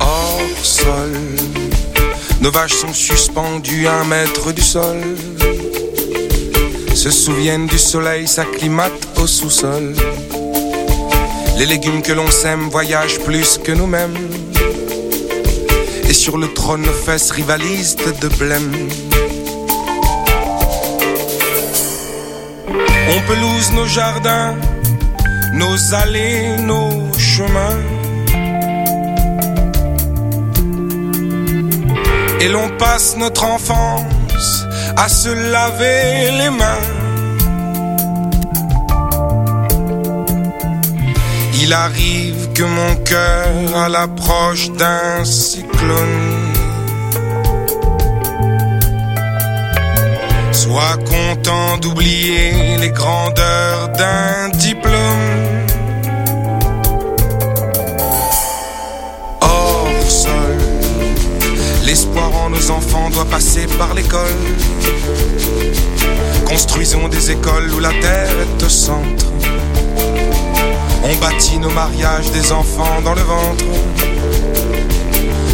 [0.00, 1.12] hors sol.
[2.40, 4.96] Nos vaches sont suspendues à un mètre du sol.
[6.94, 9.94] Se souviennent du soleil, s'acclimatent au sous-sol.
[11.58, 14.16] Les légumes que l'on sème voyagent plus que nous-mêmes.
[16.08, 18.88] Et sur le trône, nos fesses rivalisent de blême.
[23.28, 24.54] On pelouse nos jardins,
[25.52, 27.80] nos allées, nos chemins.
[32.40, 34.64] Et l'on passe notre enfance
[34.96, 36.86] à se laver les mains.
[41.60, 46.47] Il arrive que mon cœur, à l'approche d'un cyclone,
[50.68, 55.64] soit content d'oublier les grandeurs d'un diplôme.
[59.40, 60.58] Hors sol.
[61.86, 64.42] L'espoir en nos enfants doit passer par l'école.
[66.44, 69.26] Construisons des écoles où la terre est au centre.
[71.02, 73.64] On bâtit nos mariages des enfants dans le ventre.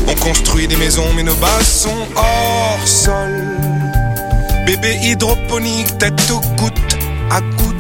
[0.09, 3.64] On construit des maisons, mais nos bases sont hors sol.
[4.67, 6.97] Bébé hydroponique, tête au goutte
[7.31, 7.75] à goutte.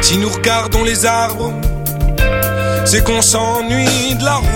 [0.00, 1.52] Si nous regardons les arbres,
[2.84, 4.50] c'est qu'on s'ennuie de la route.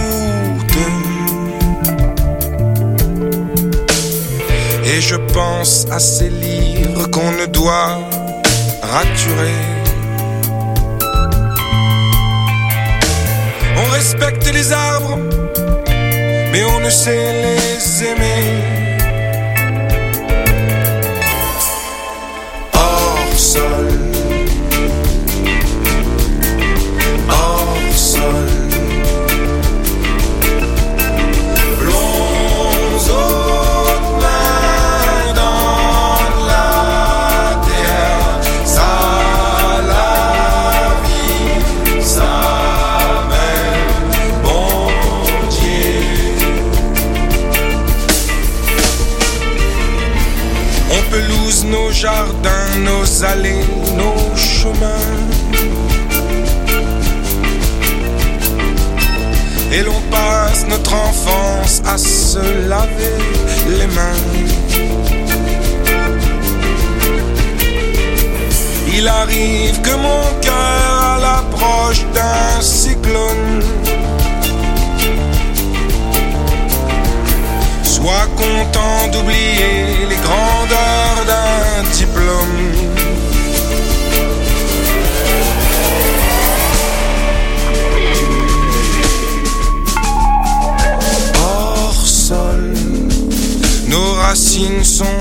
[4.86, 7.98] Et je pense à ces livres qu'on ne doit
[8.82, 9.60] raturer.
[13.76, 15.18] On respecte les arbres,
[16.54, 18.44] mais on ne sait les aimer.
[22.72, 24.03] Hors sol.
[62.34, 63.18] Se laver
[63.78, 64.22] les mains.
[68.96, 73.62] Il arrive que mon cœur à l'approche d'un cyclone
[77.94, 81.03] soit content d'oublier les grandeurs
[94.54, 95.13] signes sont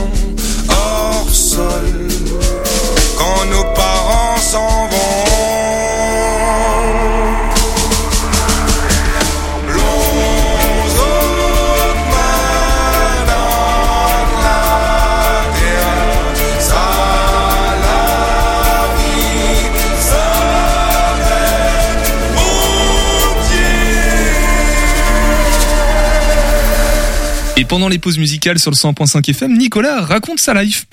[27.73, 30.85] pendant les pauses musicales sur le 100.5 FM, Nicolas raconte sa life.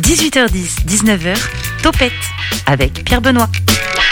[0.00, 1.36] 18h10, 19h,
[1.82, 2.12] Topette
[2.66, 3.48] avec Pierre Benoît.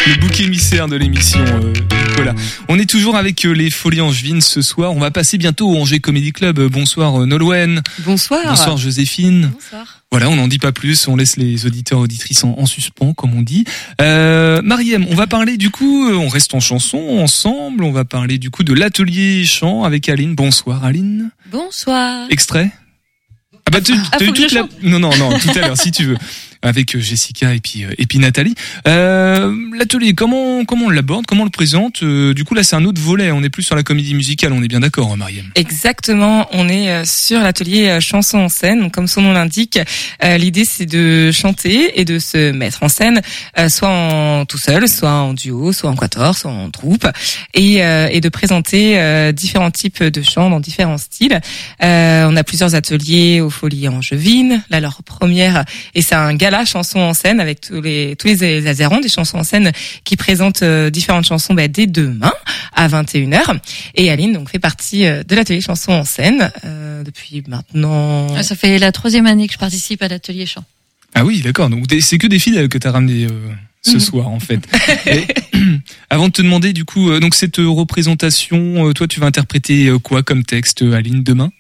[0.07, 1.73] Le bouc émissaire de l'émission, euh,
[2.09, 2.35] Nicolas.
[2.69, 4.93] On est toujours avec euh, les Folies Angevines ce soir.
[4.93, 6.59] On va passer bientôt au Angers Comedy Club.
[6.59, 7.83] Euh, Bonsoir euh, Nolwenn.
[8.01, 8.43] Bonsoir.
[8.49, 9.51] Bonsoir Joséphine.
[9.55, 10.01] Bonsoir.
[10.11, 13.35] Voilà, on n'en dit pas plus, on laisse les auditeurs auditrices en, en suspens, comme
[13.35, 13.65] on dit.
[14.01, 18.05] Euh, Mariem, on va parler du coup, euh, on reste en chanson ensemble, on va
[18.05, 20.35] parler du coup de l'atelier chant avec Aline.
[20.35, 21.31] Bonsoir Aline.
[21.51, 22.27] Bonsoir.
[22.29, 22.71] Extrait
[23.67, 24.67] Ah bah tu, Ah, t'as eu toute la...
[24.83, 26.17] Non, non, non, tout à l'heure, si tu veux.
[26.62, 28.55] Avec euh, Jessica et puis, euh, et puis Nathalie.
[28.87, 32.03] Euh, l'atelier, comment, comment on l'aborde, comment on le présente?
[32.05, 34.53] Euh, Du coup là c'est un autre volet, on est plus sur la comédie musicale,
[34.53, 38.90] on est bien d'accord Mariem Exactement, on est sur l'atelier chanson en scène.
[38.90, 39.79] Comme son nom l'indique,
[40.22, 43.20] l'idée c'est de chanter et de se mettre en scène,
[43.68, 47.07] soit en tout seul, soit en duo, soit en quator, soit en troupe,
[47.55, 51.40] et, et de présenter différents types de chants dans différents styles.
[51.81, 54.62] On a plusieurs ateliers aux Folies Angevines.
[54.70, 58.67] Là, leur première, et c'est un gala chanson en scène avec tous les tous les
[58.67, 59.73] azérants des chansons en scène
[60.05, 62.33] qui présentent euh, différentes chansons bah, dès demain
[62.75, 63.59] à 21h.
[63.95, 68.27] Et Aline donc fait partie euh, de l'atelier chanson en scène euh, depuis maintenant.
[68.37, 70.65] Ah, Ça fait la troisième année que je participe à l'atelier chant.
[71.15, 71.69] Ah oui, d'accord.
[71.69, 73.29] Donc c'est que des fidèles que t'as ramené euh,
[73.83, 74.01] ce Mhm.
[74.01, 74.61] soir en fait.
[75.07, 75.27] Et,
[76.11, 79.88] avant de te demander du coup, euh, donc cette représentation, euh, toi tu vas interpréter
[79.88, 81.51] euh, quoi comme texte, Aline, demain?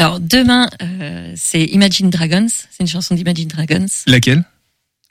[0.00, 2.46] Alors demain, euh, c'est Imagine Dragons.
[2.48, 3.84] C'est une chanson d'Imagine Dragons.
[4.06, 4.44] Laquelle?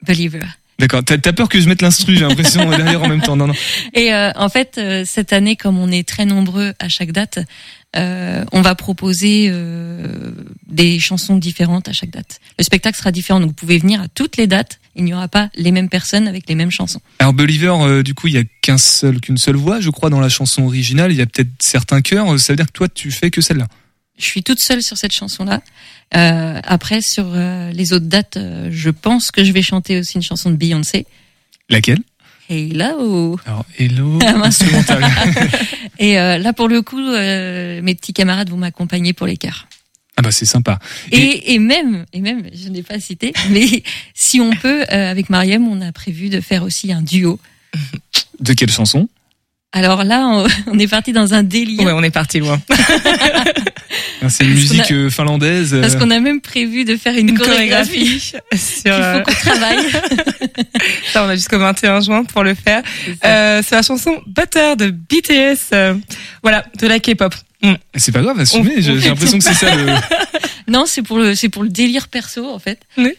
[0.04, 0.40] Believer.
[0.80, 1.04] D'accord.
[1.04, 3.36] T'as as peur que je mette l'instru, j'ai l'impression derrière en même temps.
[3.36, 3.54] Non, non.
[3.94, 7.38] Et euh, en fait, euh, cette année, comme on est très nombreux à chaque date,
[7.96, 10.32] euh, on va proposer euh,
[10.66, 12.40] des chansons différentes à chaque date.
[12.58, 14.80] Le spectacle sera différent, donc vous pouvez venir à toutes les dates.
[14.96, 17.00] Il n'y aura pas les mêmes personnes avec les mêmes chansons.
[17.20, 20.10] Alors Believer, euh, du coup, il y a qu'un seul, qu'une seule voix, je crois,
[20.10, 21.12] dans la chanson originale.
[21.12, 22.32] Il y a peut-être certains chœurs.
[22.32, 23.68] euh, Ça veut dire que toi, tu fais que celle-là.
[24.20, 25.62] Je suis toute seule sur cette chanson-là.
[26.14, 30.16] Euh, après, sur euh, les autres dates, euh, je pense que je vais chanter aussi
[30.16, 31.06] une chanson de Beyoncé.
[31.68, 31.98] Laquelle?
[32.50, 33.38] Là-haut.
[33.46, 35.04] Alors Hello, Ah, instrumental.
[35.98, 39.68] Et euh, là, pour le coup, euh, mes petits camarades vont m'accompagner pour les chœurs.
[40.16, 40.80] ah bah c'est sympa.
[41.12, 45.30] Et, et même, et même, je n'ai pas cité, mais si on peut, euh, avec
[45.30, 47.38] Mariem, on a prévu de faire aussi un duo.
[48.40, 49.08] De quelle chanson?
[49.72, 51.84] Alors là, on, on est parti dans un délire.
[51.86, 52.60] Ouais, on est parti loin.
[54.22, 55.72] Ah, C'est une musique a- euh, finlandaise.
[55.74, 57.90] euh, Parce qu'on a même prévu de faire une, Une chorégraphie.
[57.98, 58.40] chorégraphie sur.
[58.86, 59.78] Il euh, faut qu'on travaille.
[61.12, 62.82] Ça, on a jusqu'au 21 juin pour le faire.
[63.24, 65.58] Euh, c'est la chanson Butter de BTS.
[65.72, 65.94] euh,
[66.42, 67.34] voilà, de la K-pop.
[67.62, 67.74] Mm.
[67.96, 68.74] C'est pas grave, assumez.
[68.78, 69.86] On- J'ai l'impression que c'est ça le.
[70.68, 72.78] Non, c'est pour le, c'est pour le délire perso en fait.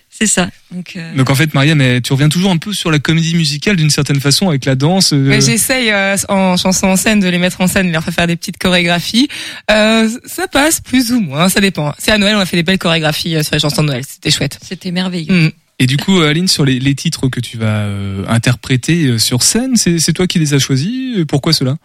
[0.10, 0.50] C'est ça.
[0.72, 3.36] Donc, euh, Donc en fait, Maria, mais tu reviens toujours un peu sur la comédie
[3.36, 5.12] musicale d'une certaine façon avec la danse.
[5.12, 8.06] euh, Mais J'essaye euh, en chanson en scène de les mettre en scène, de leur
[8.06, 9.28] faire faire des petites chorégraphies.
[9.70, 11.94] Euh, ça passe plus ou moins, ça dépend.
[11.98, 14.04] C'est à Noël, on a fait des belles chorégraphies euh, sur les chansons de Noël.
[14.08, 14.58] C'était chouette.
[14.66, 15.48] C'était merveilleux.
[15.48, 15.52] Mm.
[15.80, 19.76] Et du coup, Aline, sur les, les titres que tu vas euh, interpréter sur scène,
[19.76, 21.18] c'est c'est toi qui les as choisis.
[21.28, 21.76] Pourquoi cela?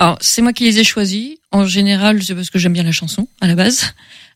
[0.00, 1.36] Alors, c'est moi qui les ai choisis.
[1.52, 3.92] En général, c'est parce que j'aime bien la chanson à la base.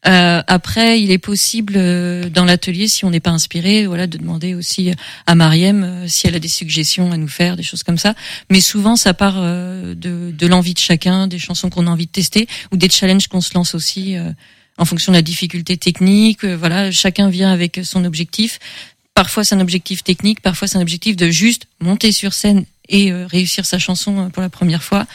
[0.07, 4.19] Euh, après, il est possible euh, dans l'atelier, si on n'est pas inspiré, voilà, de
[4.19, 4.93] demander aussi
[5.27, 8.15] à Mariem euh, si elle a des suggestions à nous faire, des choses comme ça.
[8.51, 12.05] Mais souvent, ça part euh, de, de l'envie de chacun, des chansons qu'on a envie
[12.05, 14.31] de tester ou des challenges qu'on se lance aussi euh,
[14.77, 16.45] en fonction de la difficulté technique.
[16.45, 18.59] Voilà, chacun vient avec son objectif.
[19.15, 23.15] Parfois, c'est un objectif technique, parfois, c'est un objectif de juste monter sur scène et
[23.15, 25.07] réussir sa chanson pour la première fois.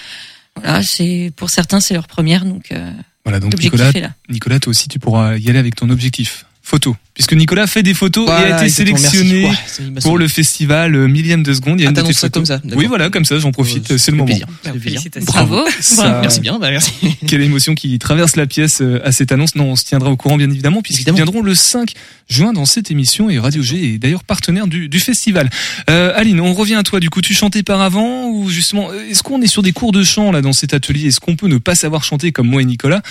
[0.63, 2.71] Voilà, c'est pour certains, c'est leur première, donc.
[2.71, 2.91] euh,
[3.25, 3.91] Voilà, donc Nicolas.
[4.29, 6.45] Nicolas, toi aussi, tu pourras y aller avec ton objectif.
[6.69, 6.95] Photo.
[7.15, 8.69] Puisque Nicolas fait des photos et a été merci.
[8.69, 9.49] sélectionné
[10.01, 11.79] pour le festival euh, millième de seconde.
[11.79, 12.31] Il y a Ah, une ça photos.
[12.31, 12.61] comme ça.
[12.75, 14.27] Oui, voilà, comme ça, j'en profite, c'est le moment.
[14.27, 14.47] plaisir.
[14.79, 15.01] Plaisir.
[15.25, 15.65] Bravo.
[15.81, 16.91] Ça- Merci bien, bah merci.
[17.27, 19.55] Quelle émotion qui traverse la pièce euh, à cette annonce.
[19.55, 21.93] Non, on se tiendra au courant, bien évidemment, puisqu'ils viendront le 5
[22.29, 25.49] juin dans cette émission et Radio G est d'ailleurs partenaire du, du festival.
[25.89, 26.99] Euh, Aline, on revient à toi.
[26.99, 30.03] Du coup, tu chantais par avant ou justement, est-ce qu'on est sur des cours de
[30.03, 31.07] chant là dans cet atelier?
[31.07, 33.01] Est-ce qu'on peut ne pas savoir chanter comme moi et Nicolas?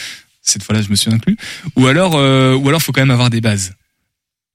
[0.49, 1.37] Cette fois-là, je me suis inclus.
[1.77, 3.73] Ou alors, euh, ou alors, faut quand même avoir des bases.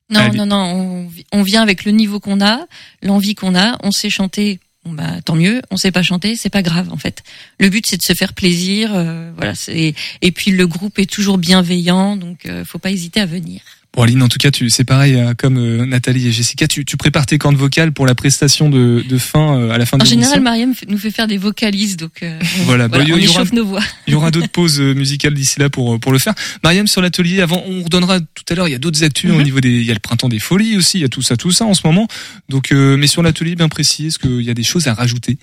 [0.09, 0.37] Non, Allez.
[0.37, 2.65] non, non, on, vi- on vient avec le niveau qu'on a,
[3.01, 6.61] l'envie qu'on a, on sait chanter, bah tant mieux, on sait pas chanter, c'est pas
[6.61, 7.23] grave en fait.
[7.59, 11.37] Le but c'est de se faire plaisir, euh, voilà, et puis le groupe est toujours
[11.37, 13.61] bienveillant, donc euh, faut pas hésiter à venir.
[13.95, 16.83] Bon, Aline, en tout cas, tu, c'est pareil, hein, comme euh, Nathalie et Jessica, tu,
[16.83, 19.97] tu prépares tes cordes vocales pour la prestation de, de fin euh, à la fin
[19.97, 20.43] En de général, l'émission.
[20.43, 23.43] Mariam nous fait faire des vocalises, donc euh, on, Voilà, bah, il y on aura-
[23.53, 23.83] nos voix.
[24.07, 26.33] Il y aura d'autres pauses euh, musicales d'ici là pour pour le faire.
[26.63, 29.37] Mariam sur l'atelier avant on redonnera tout à l'heure il y a d'autres actus Mhm.
[29.39, 31.21] au niveau des il y a le printemps des folies aussi, il y a tout
[31.21, 32.07] ça tout ça en ce moment.
[32.49, 35.37] Donc euh, mais sur l'atelier bien précis, est-ce qu'il y a des choses à rajouter?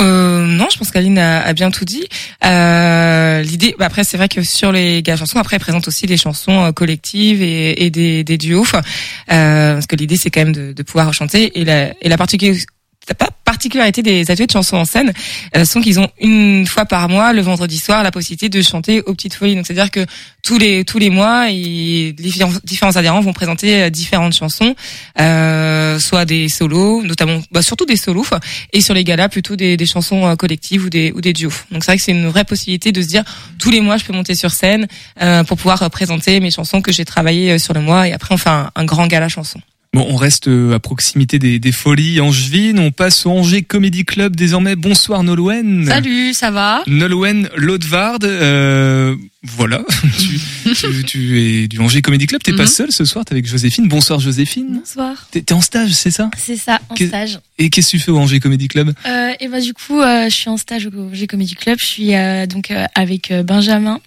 [0.00, 2.08] Euh, non, je pense qu'Aline a, a bien tout dit.
[2.44, 6.06] Euh, L'idée, bah après c'est vrai que sur les galas chansons, après elle présente aussi
[6.06, 10.40] des chansons euh, collectives et, et des, des duos, euh, parce que l'idée c'est quand
[10.40, 12.66] même de, de pouvoir chanter et la, et la particularité
[13.08, 15.12] la particularité des ateliers de chansons en scène.
[15.56, 19.02] Euh, sont qu'ils ont une fois par mois le vendredi soir la possibilité de chanter
[19.02, 19.54] aux petites folies.
[19.56, 20.06] Donc c'est à dire que
[20.42, 22.32] tous les tous les mois ils, les
[22.64, 24.74] différents, adhérents vont présenter euh, différentes chansons
[25.18, 28.26] euh, soit des solos notamment bah, surtout des solos
[28.72, 31.52] et sur les galas plutôt des, des chansons euh, collectives ou des ou des duos.
[31.70, 33.24] Donc c'est vrai que c'est une vraie possibilité de se dire
[33.58, 34.86] tous les mois je peux monter sur scène
[35.22, 38.34] euh, pour pouvoir euh, présenter mes chansons que j'ai travaillées sur le mois et après
[38.34, 39.60] on fait un, un grand gala chanson
[39.94, 42.80] Bon, on reste euh, à proximité des, des folies angevines.
[42.80, 44.74] On passe au Angers Comedy Club désormais.
[44.74, 45.86] Bonsoir Nolwenn.
[45.86, 48.18] Salut, ça va Nolwenn Lodvard.
[48.24, 49.84] Euh, voilà,
[50.18, 52.42] tu, tu, tu es du Angers Comedy Club.
[52.42, 52.68] T'es pas Mhm.
[52.68, 53.24] seule ce soir.
[53.24, 53.86] T'es avec Joséphine.
[53.86, 54.80] Bonsoir Joséphine.
[54.80, 55.28] Bonsoir.
[55.30, 56.28] T'es en stage, c'est ça?
[56.36, 57.38] C'est ça, en stage.
[57.58, 58.92] Et qu'est-ce que tu fais au Angers Comedy Club?
[59.06, 61.78] Euh, et bah du coup, euh, je suis en stage au G Comedy Club.
[61.78, 62.10] Je suis
[62.48, 64.00] donc avec Benjamin,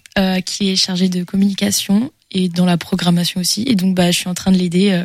[0.44, 3.64] qui est chargé de communication et dans la programmation aussi.
[3.66, 5.02] Et donc bah je suis en train de l'aider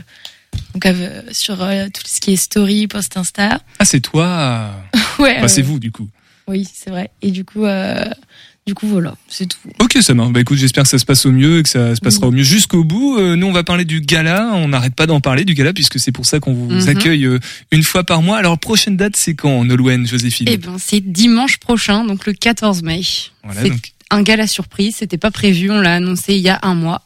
[0.73, 3.61] donc euh, sur euh, tout ce qui est story, post Insta.
[3.79, 4.71] Ah, c'est toi.
[5.19, 5.35] Ouais.
[5.37, 6.09] Enfin, c'est vous du coup.
[6.47, 7.11] Oui, c'est vrai.
[7.21, 8.03] Et du coup, euh,
[8.65, 9.57] du coup voilà, c'est tout.
[9.79, 10.31] Ok, ça marche.
[10.31, 12.31] Bah écoute, j'espère que ça se passe au mieux et que ça se passera au
[12.31, 13.19] mieux jusqu'au bout.
[13.35, 14.49] Nous, on va parler du gala.
[14.53, 16.87] On n'arrête pas d'en parler du gala puisque c'est pour ça qu'on vous Mhm.
[16.89, 17.29] accueille
[17.71, 18.37] une fois par mois.
[18.37, 22.81] Alors, prochaine date, c'est quand, Nolwenn, Joséphine Eh ben, c'est dimanche prochain, donc le 14
[22.81, 23.01] mai.
[23.43, 23.93] Voilà, donc.
[24.09, 27.03] un gala surprise, c'était pas prévu, on l'a annoncé il y a un mois,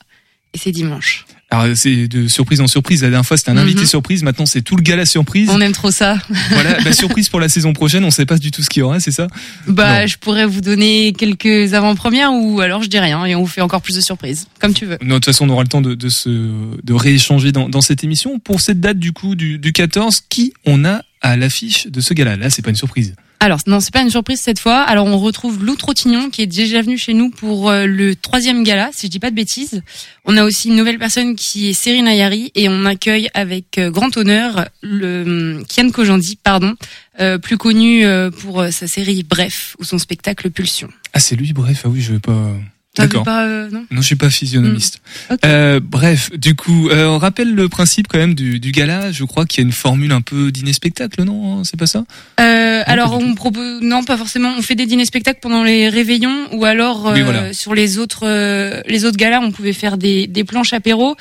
[0.54, 1.26] et c'est dimanche.
[1.50, 3.04] Alors, c'est de surprise en surprise.
[3.04, 3.60] La dernière fois, c'était un Mhm.
[3.62, 4.22] invité surprise.
[4.22, 5.50] Maintenant, c'est tout le gala surprise.
[5.50, 6.18] On aime trop ça.
[6.52, 8.04] Voilà, bah, surprise pour la saison prochaine.
[8.04, 9.28] On sait pas du tout ce qu'il y aura, c'est ça
[9.66, 10.08] Bah, Non.
[10.08, 13.62] je pourrais vous donner quelques avant-premières ou alors je dis rien et on vous fait
[13.62, 14.98] encore plus de surprises, comme tu veux.
[15.02, 17.82] Non, de toute façon, on aura le temps de, de se de rééchanger dans, dans
[17.82, 18.40] cette émission.
[18.40, 22.14] Pour cette date du coup du, du 14, qui on a à l'affiche de ce
[22.14, 23.16] gala Là, c'est pas une surprise.
[23.40, 24.82] Alors non, c'est pas une surprise cette fois.
[24.82, 28.64] Alors on retrouve Lou Trottignon qui est déjà venu chez nous pour euh, le troisième
[28.64, 29.84] gala, si je dis pas de bêtises.
[30.26, 33.92] On a aussi une nouvelle personne qui est Serena Ayari et on accueille avec euh,
[33.92, 36.74] grand honneur le hum, Kian Kojandi, pardon,
[37.20, 40.90] euh, plus connu euh, pour sa série Bref ou son spectacle Pulsion.
[41.14, 41.54] Ah, c'est lui.
[41.54, 42.54] Bref, ah oui, je vais pas.
[43.04, 43.24] D'accord.
[43.24, 45.02] pas euh, non Non, je suis pas physionomiste.
[45.30, 45.34] Mm.
[45.34, 45.40] Ok.
[45.46, 49.12] Euh, bref, du coup, euh, on rappelle le principe quand même du, du gala.
[49.12, 52.04] Je crois qu'il y a une formule un peu dîner spectacle, non C'est pas ça?
[52.40, 56.48] Euh, alors on propose non pas forcément on fait des dîners spectacles pendant les réveillons
[56.54, 57.54] ou alors Oui, euh, voilà.
[57.54, 61.16] sur les autres euh, les autres galas on pouvait faire des, des planches apéro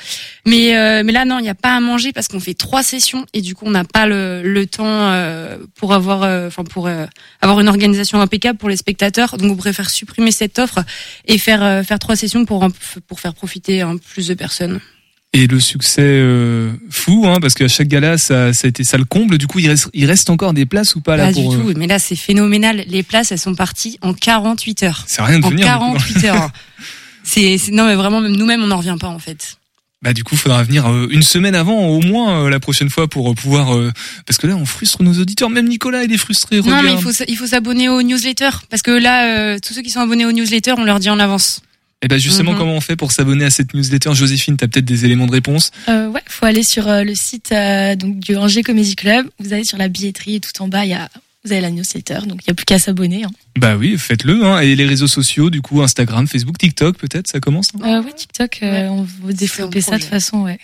[0.47, 2.81] mais euh, mais là non il n'y a pas à manger parce qu'on fait trois
[2.81, 6.63] sessions et du coup on n'a pas le, le temps euh, pour avoir euh, enfin
[6.63, 7.05] pour euh,
[7.41, 10.79] avoir une organisation impeccable pour les spectateurs donc on préfère supprimer cette offre
[11.25, 12.65] et faire euh, faire trois sessions pour
[13.07, 14.79] pour faire profiter hein, plus de personnes.
[15.33, 18.97] Et le succès euh, fou, hein, parce qu'à chaque gala, ça, ça a été ça
[18.97, 19.37] le comble.
[19.37, 21.57] Du coup, il reste, il reste encore des places ou pas là Pas pour du
[21.57, 22.85] euh, tout, mais là c'est phénoménal.
[22.87, 25.03] Les places elles sont parties en 48 heures.
[25.05, 25.97] C'est rien de en venir, du coup.
[25.97, 26.49] 48 heures.
[27.23, 29.57] C'est- non mais vraiment même nous-mêmes on n'en revient pas en fait.
[30.03, 33.07] Bah du coup, faudra venir euh, une semaine avant au moins euh, la prochaine fois
[33.07, 33.91] pour euh, pouvoir euh,
[34.27, 35.49] parce que là on frustre nos auditeurs.
[35.49, 36.57] Même Nicolas, il est frustré.
[36.57, 36.85] Non regarde.
[36.85, 39.89] mais il faut il faut s'abonner aux newsletters parce que là euh, tous ceux qui
[39.89, 41.61] sont abonnés aux newsletters on leur dit en avance.
[42.03, 42.57] Et ben justement, Mhm.
[42.59, 44.13] comment on fait pour s'abonner à cette newsletter?
[44.13, 45.71] Joséphine, t'as peut-être des éléments de réponse?
[45.89, 49.25] Euh, ouais, faut aller sur euh, le site euh, donc du Angers Comedy Club.
[49.39, 51.09] Vous allez sur la billetterie et tout en bas, il y a
[51.47, 53.23] vous avez la newsletter, donc il y a plus qu'à s'abonner.
[53.23, 53.31] Hein.
[53.57, 54.43] Bah oui, faites-le.
[54.45, 54.59] Hein.
[54.59, 57.73] Et les réseaux sociaux, du coup, Instagram, Facebook, TikTok, peut-être, ça commence.
[57.73, 60.59] non Euh, ouais, TikTok, euh, on veut développer ça de façon, ouais.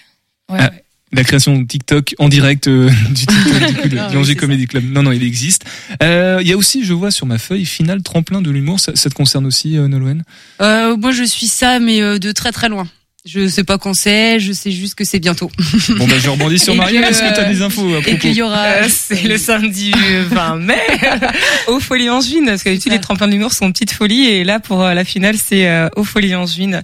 [0.49, 0.83] ouais, Ah, ouais.
[1.15, 4.65] La création de TikTok en direct euh, du TikTok du coup, de oui, Angers Comedy
[4.65, 4.83] Club.
[4.91, 5.63] Non, non, il existe.
[6.01, 8.79] Euh, Il y a aussi, je vois sur ma feuille, finale tremplin de l'humour.
[8.79, 10.23] Ça, ça te concerne aussi, euh, Nolwenn?
[10.61, 12.87] Euh, moi je suis ça mais euh, de très très loin.
[13.25, 15.49] Je sais pas quand c'est, je sais juste que c'est bientôt.
[15.97, 18.01] Bon bah je rebondis sur Et que, Est-ce que t'as euh, des infos à et
[18.01, 19.91] propos qu'il y aura Euh, c'est le samedi
[20.29, 20.81] 20 mai
[21.67, 24.59] au Folie Angevine parce que d'habitude les tremplins de l'humour sont petites folies et là
[24.59, 26.81] pour euh, la finale c'est euh, au Folie Angevine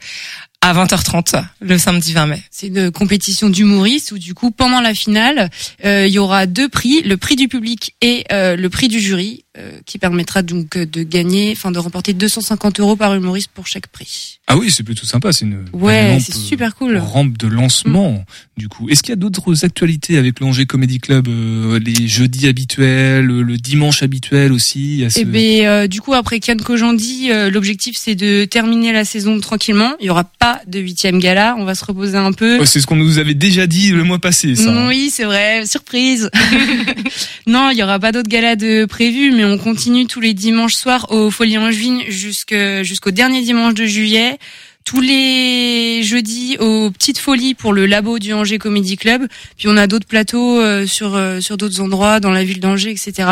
[0.61, 2.41] à 20h30 le samedi 20 mai.
[2.51, 5.49] C'est une compétition d'humoristes où du coup pendant la finale
[5.85, 8.99] euh, il y aura deux prix, le prix du public et euh, le prix du
[8.99, 13.49] jury euh, qui permettra donc euh, de gagner, enfin de remporter 250 euros par humoriste
[13.53, 14.39] pour chaque prix.
[14.47, 15.32] Ah oui, c'est plutôt sympa.
[15.34, 16.97] C'est une Ouais, rampe, c'est super cool.
[16.97, 18.24] rampe de lancement.
[18.57, 22.47] Du coup, est-ce qu'il y a d'autres actualités avec l'Angers Comedy Club euh, Les jeudis
[22.47, 25.03] habituels, le dimanche habituel aussi.
[25.05, 29.05] a ce- Et ben euh, du coup après Kian Kojandi, l'objectif c'est de terminer la
[29.05, 29.93] saison tranquillement.
[29.99, 32.57] Il y aura pas de huitième gala, on va se reposer un peu.
[32.60, 34.70] Oh, c'est ce qu'on nous avait déjà dit le mois passé, ça.
[34.72, 34.88] hein.
[34.88, 36.30] Oui, c'est vrai, surprise.
[37.47, 40.75] non, il y aura pas d'autres galas de prévus, mais on continue tous les dimanches
[40.75, 44.37] soirs au Folie Angevine jusqu'au dernier dimanche de juillet.
[44.85, 49.27] Tous les jeudis aux Petites Folies pour le labo du Angers Comedy Club.
[49.57, 52.91] Puis on a d'autres plateaux euh, sur euh, sur d'autres endroits dans la ville d'Angers,
[52.91, 53.29] etc.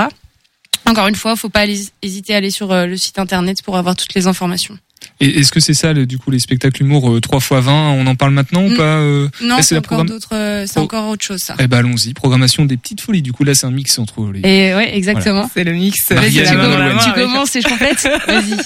[0.86, 1.66] Encore une fois, faut pas
[2.02, 4.78] hésiter à aller sur euh, le site internet pour avoir toutes les informations.
[5.20, 7.92] Et est-ce que c'est ça, le- du coup, les spectacles humour euh, 3 x 20
[7.92, 8.78] On en parle maintenant ou Mm.
[8.78, 10.84] pas euh Non, c'est encore programme- d'autres, euh, c'est Oh.
[10.84, 11.56] encore autre chose ça.
[11.60, 13.22] Eh ben allons-y, programmation des petites folies.
[13.22, 14.40] Du coup, là, c'est un mix entre les.
[14.42, 15.50] Et ouais, exactement.
[15.54, 16.12] C'est le mix.
[16.12, 18.08] Vas-y, tu, commences- tu commences et je complète.
[18.28, 18.58] Vas-y.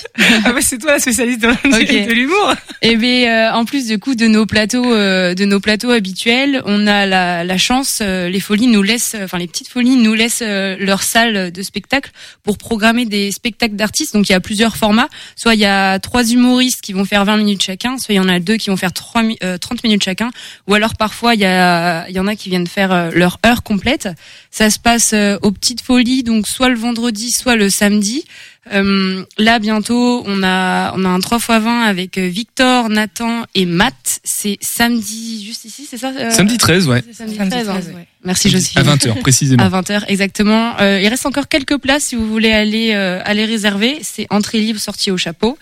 [0.46, 2.54] Ah bah c'est toi la spécialiste de, l'humour.
[2.82, 6.88] Et bien, en plus du coup de nos plateaux, euh, de nos plateaux habituels, on
[6.88, 10.14] a la, la chance, euh, les folies nous laissent, euh, enfin les petites folies nous
[10.14, 12.12] laissent euh, leur salle de spectacle
[12.44, 14.14] pour programmer des spectacles d'artistes.
[14.14, 15.08] Donc il y a plusieurs formats.
[15.36, 18.20] Soit il y a trois humoristes qui vont faire 20 minutes chacun, soit il y
[18.20, 20.30] en a deux qui vont faire 3, mi- euh, 30 minutes chacun,
[20.68, 23.40] ou alors parfois il y a, il y en a qui viennent faire euh, leur
[23.46, 24.10] heure complète.
[24.52, 28.24] Ça se passe euh, aux petites folies, donc soit le vendredi, soit le samedi.
[28.72, 33.66] Euh, là bientôt, on a on a un 3 x 20 avec Victor, Nathan et
[33.66, 34.20] Matt.
[34.24, 37.04] C'est samedi juste ici, c'est ça euh, Samedi 13, ouais.
[37.12, 37.74] Samedi, Samedi 13, hein.
[37.74, 38.08] 13, ouais.
[38.24, 38.88] Merci Joséphine.
[38.88, 39.64] À 20h, précisément.
[39.64, 40.80] À 20h exactement.
[40.80, 43.98] Euh, il reste encore quelques places si vous voulez aller euh, aller réserver.
[44.04, 45.58] C'est entrée libre, sortie au chapeau.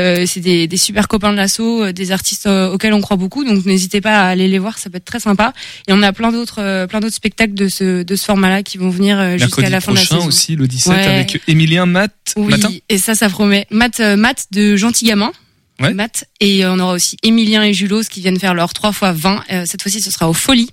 [0.00, 3.16] Euh, c'est des, des super copains de l'assaut, euh, des artistes euh, auxquels on croit
[3.16, 3.44] beaucoup.
[3.44, 5.52] Donc n'hésitez pas à aller les voir, ça peut être très sympa.
[5.86, 8.90] Et on a plein d'autres plein d'autres spectacles de ce de ce format-là qui vont
[8.90, 10.26] venir jusqu'à la fin de la prochain saison.
[10.28, 11.04] aussi, le 17, Ouais.
[11.06, 12.12] avec Émilien Matt.
[12.36, 13.66] Oui, Matin et ça, ça promet.
[13.70, 15.32] Matt, Matt de Gentil Gamin.
[15.80, 15.94] Ouais.
[15.94, 16.24] Matt.
[16.40, 19.44] Et on aura aussi Emilien et Julos qui viennent faire leur 3 x 20.
[19.52, 20.70] Euh, cette fois-ci, ce sera aux Folies.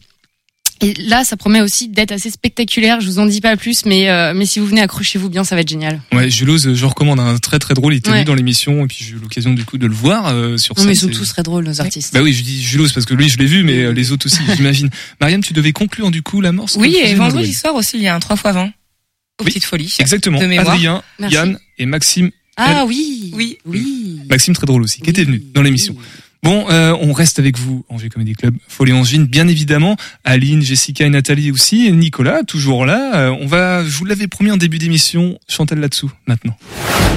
[0.82, 3.02] Et là, ça promet aussi d'être assez spectaculaire.
[3.02, 5.56] Je vous en dis pas plus, mais euh, mais si vous venez, accrochez-vous bien, ça
[5.56, 6.02] va être génial.
[6.14, 7.94] Ouais, Julos, je recommande un très très drôle.
[7.94, 8.16] Il était Ouais.
[8.18, 10.76] venu dans l'émission et puis j'ai eu l'occasion du coup de le voir euh, sur
[10.76, 10.88] Non, scène.
[10.90, 12.14] mais ils sont tous très drôles, nos artistes.
[12.14, 14.28] Bah oui, je dis Julos parce que lui je l'ai vu, mais euh, les autres
[14.28, 14.90] aussi, j'imagine.
[15.20, 16.76] Mariam, tu devais conclure du coup l'amorce.
[16.78, 18.70] Oui, et vendredi soir aussi, il y a un 3 x 20 aux
[19.44, 19.94] Oui, petites folies.
[20.00, 20.40] Exactement.
[20.40, 20.70] De mémoire.
[20.76, 21.36] Adrien, Merci.
[21.36, 22.32] Yann et Maxime.
[22.60, 23.58] Ah Elle- oui, Oui.
[23.66, 24.20] oui.
[24.30, 25.96] Maxime très drôle aussi, qui était venu dans l'émission.
[26.44, 29.96] Bon, euh, on reste avec vous, Angers Comedy Club, Folie Angine, bien évidemment.
[30.24, 33.16] Aline, Jessica et Nathalie aussi, et Nicolas, toujours là.
[33.16, 36.56] Euh, on va, je vous l'avais promis en début d'émission, Chantal là-dessous, maintenant.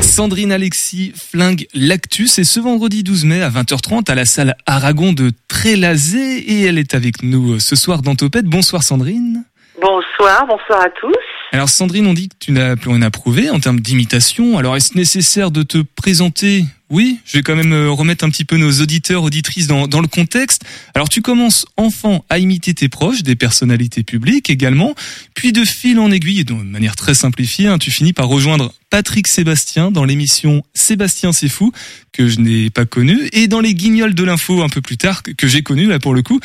[0.00, 5.12] Sandrine Alexis flingue l'actus et ce vendredi 12 mai à 20h30 à la salle Aragon
[5.12, 8.46] de Trélazé et elle est avec nous euh, ce soir dans Topette.
[8.46, 9.44] Bonsoir Sandrine.
[9.80, 11.14] Bonsoir, bonsoir à tous.
[11.52, 14.58] Alors Sandrine, on dit que tu n'as plus rien à prouver en termes d'imitation.
[14.58, 18.44] Alors est-ce nécessaire de te présenter Oui, je vais quand même euh, remettre un petit
[18.44, 20.62] peu nos auditeurs, auditrices dans, dans le contexte.
[20.92, 24.96] Alors tu commences enfant à imiter tes proches, des personnalités publiques également,
[25.34, 28.74] puis de fil en aiguille, et de manière très simplifiée, hein, tu finis par rejoindre
[28.90, 31.70] Patrick Sébastien dans l'émission Sébastien c'est fou,
[32.12, 35.22] que je n'ai pas connu, et dans les guignols de l'info un peu plus tard,
[35.22, 36.40] que, que j'ai connu là pour le coup.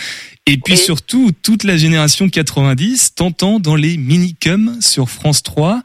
[0.46, 5.82] Et puis surtout, toute la génération 90 t'entend dans les minicums sur France 3.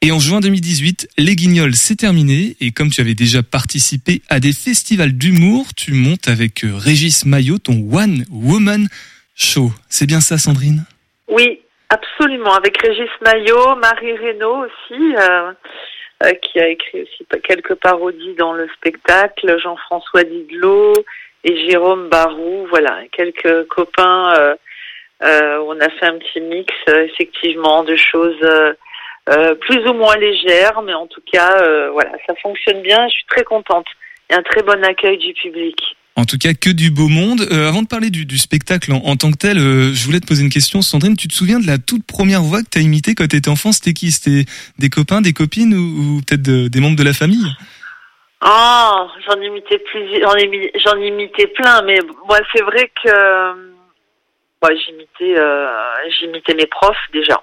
[0.00, 2.54] Et en juin 2018, Les Guignols, c'est terminé.
[2.60, 7.26] Et comme tu avais déjà participé à des festivals d'humour, tu montes avec euh, Régis
[7.26, 8.86] Maillot ton One Woman
[9.34, 9.70] Show.
[9.88, 10.84] C'est bien ça, Sandrine?
[11.26, 12.54] Oui, absolument.
[12.54, 15.50] Avec Régis Maillot, Marie Reynaud aussi, euh,
[16.22, 20.92] euh, qui a écrit aussi quelques parodies dans le spectacle, Jean-François Didlot
[21.42, 22.68] et Jérôme Barou.
[22.70, 24.54] Voilà, quelques copains.
[25.20, 28.76] on a fait un petit mix, effectivement, de choses
[29.28, 33.06] euh, plus ou moins légères, mais en tout cas, euh, voilà, ça fonctionne bien.
[33.08, 33.86] Je suis très contente.
[34.28, 35.76] Il y a un très bon accueil du public.
[36.16, 37.42] En tout cas, que du beau monde.
[37.52, 40.26] Euh, avant de parler du, du spectacle en, en tant que tel, je voulais te
[40.26, 40.82] poser une question.
[40.82, 43.36] Sandrine, tu te souviens de la toute première voix que tu as imitée quand tu
[43.36, 43.70] étais enfant?
[43.70, 44.10] C'était qui?
[44.10, 44.44] C'était
[44.78, 47.46] des copains, des copines ou, ou peut-être de- des membres de la famille?
[48.40, 51.98] Ah, j'en imitais plusieurs, j'en imi- j'en imitais plein, mais
[52.28, 53.10] moi c'est vrai que
[54.84, 55.34] j'imitais,
[56.20, 57.40] j'imitais mes profs déjà.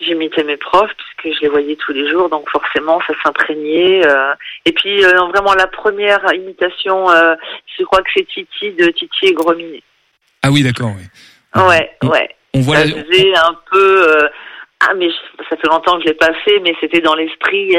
[0.00, 4.06] J'imitais mes profs puisque je les voyais tous les jours, donc forcément ça s'imprégnait.
[4.06, 4.32] euh.
[4.64, 7.34] Et puis euh, vraiment la première imitation, euh,
[7.78, 9.82] je crois que c'est Titi de Titi et Grominet.
[10.44, 10.90] Ah oui, d'accord.
[10.96, 11.62] Oui.
[11.62, 12.36] Ouais, ouais.
[12.54, 14.08] On voit ça la- faisait un peu.
[14.22, 14.28] euh,
[14.80, 17.76] ah, mais je- ça fait longtemps que je l'ai pas fait, mais c'était dans l'esprit.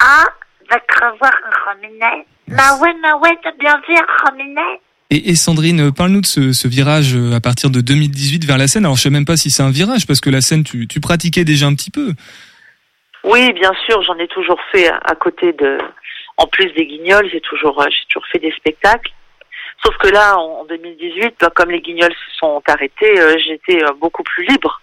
[0.00, 0.24] Ah,
[0.70, 2.24] va crevoir un rominet.
[2.46, 4.80] Bah ouais, bah ouais, t'as bien vu un rominet.
[5.10, 8.84] Et, Sandrine, parle-nous de ce, virage euh, à partir de 2018 vers la scène.
[8.84, 11.44] Alors je sais même pas si c'est un virage parce que la scène, tu, pratiquais
[11.44, 12.12] déjà un petit peu.
[13.24, 15.78] Oui, bien sûr, j'en ai toujours fait à, côté de.
[16.36, 19.10] En plus des guignols, j'ai toujours, euh, j'ai toujours fait des spectacles.
[19.82, 23.82] Sauf que là, en, en 2018, bah, comme les guignols se sont arrêtés, euh, j'étais
[23.98, 24.82] beaucoup plus libre.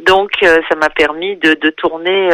[0.00, 2.28] Donc, ça m'a permis de, tourner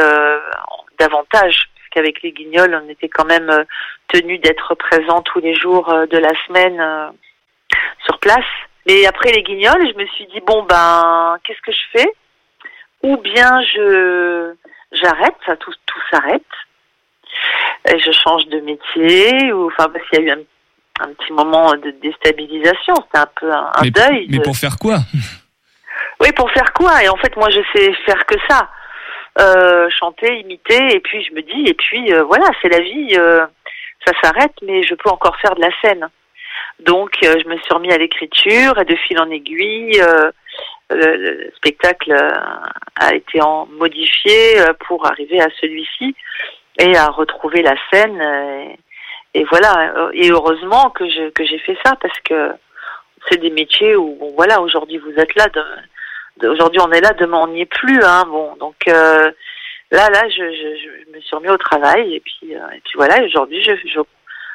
[0.99, 1.71] davantage.
[1.95, 3.63] Qu'avec les guignols, on était quand même euh,
[4.09, 7.09] tenu d'être présent tous les jours euh, de la semaine euh,
[8.05, 8.45] sur place.
[8.87, 12.09] Mais après les guignols, je me suis dit bon ben, qu'est-ce que je fais?
[13.05, 14.55] Ou bien je
[14.93, 16.43] j'arrête, ça tout tout s'arrête.
[17.89, 21.33] Et je change de métier ou enfin parce qu'il y a eu un, un petit
[21.33, 24.27] moment de déstabilisation, c'était un peu un, un mais, deuil.
[24.31, 24.99] mais de- pour faire quoi?
[26.21, 27.03] Oui, pour faire quoi?
[27.03, 28.69] Et en fait, moi, je sais faire que ça.
[29.39, 33.17] Euh, chanter, imiter, et puis je me dis, et puis euh, voilà, c'est la vie,
[33.19, 33.45] euh,
[34.07, 36.09] ça s'arrête, mais je peux encore faire de la scène.
[36.81, 40.31] Donc euh, je me suis remis à l'écriture, et de fil en aiguille, euh,
[40.91, 42.15] le, le spectacle
[43.01, 46.15] a été modifié pour arriver à celui-ci
[46.79, 48.77] et à retrouver la scène.
[49.33, 52.53] Et, voilà, et heureusement que je que j'ai fait ça parce que
[53.29, 55.47] c'est des métiers où bon, voilà aujourd'hui vous êtes là,
[56.43, 58.25] aujourd'hui on est là, demain on n'y est plus, hein.
[58.29, 59.31] Bon, donc euh,
[59.91, 60.69] là là je, je,
[61.11, 64.01] je me suis remis au travail et puis euh, et puis voilà, aujourd'hui je, je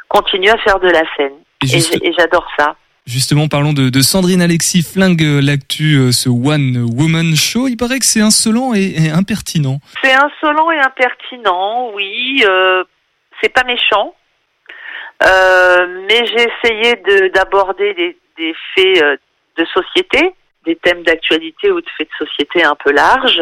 [0.08, 2.76] continue à faire de la scène Et juste- j'adore ça.
[3.08, 7.68] Justement, parlons de, de Sandrine Alexis, flingue euh, l'actu, euh, ce One Woman Show.
[7.68, 9.80] Il paraît que c'est insolent et, et impertinent.
[10.04, 12.44] C'est insolent et impertinent, oui.
[12.48, 12.84] Euh,
[13.42, 14.14] c'est pas méchant,
[15.24, 19.18] Euh, mais j'ai essayé de- d'aborder des, des faits euh,
[19.58, 20.32] de société,
[20.70, 23.42] des thèmes d'actualité ou de faits de société un peu larges,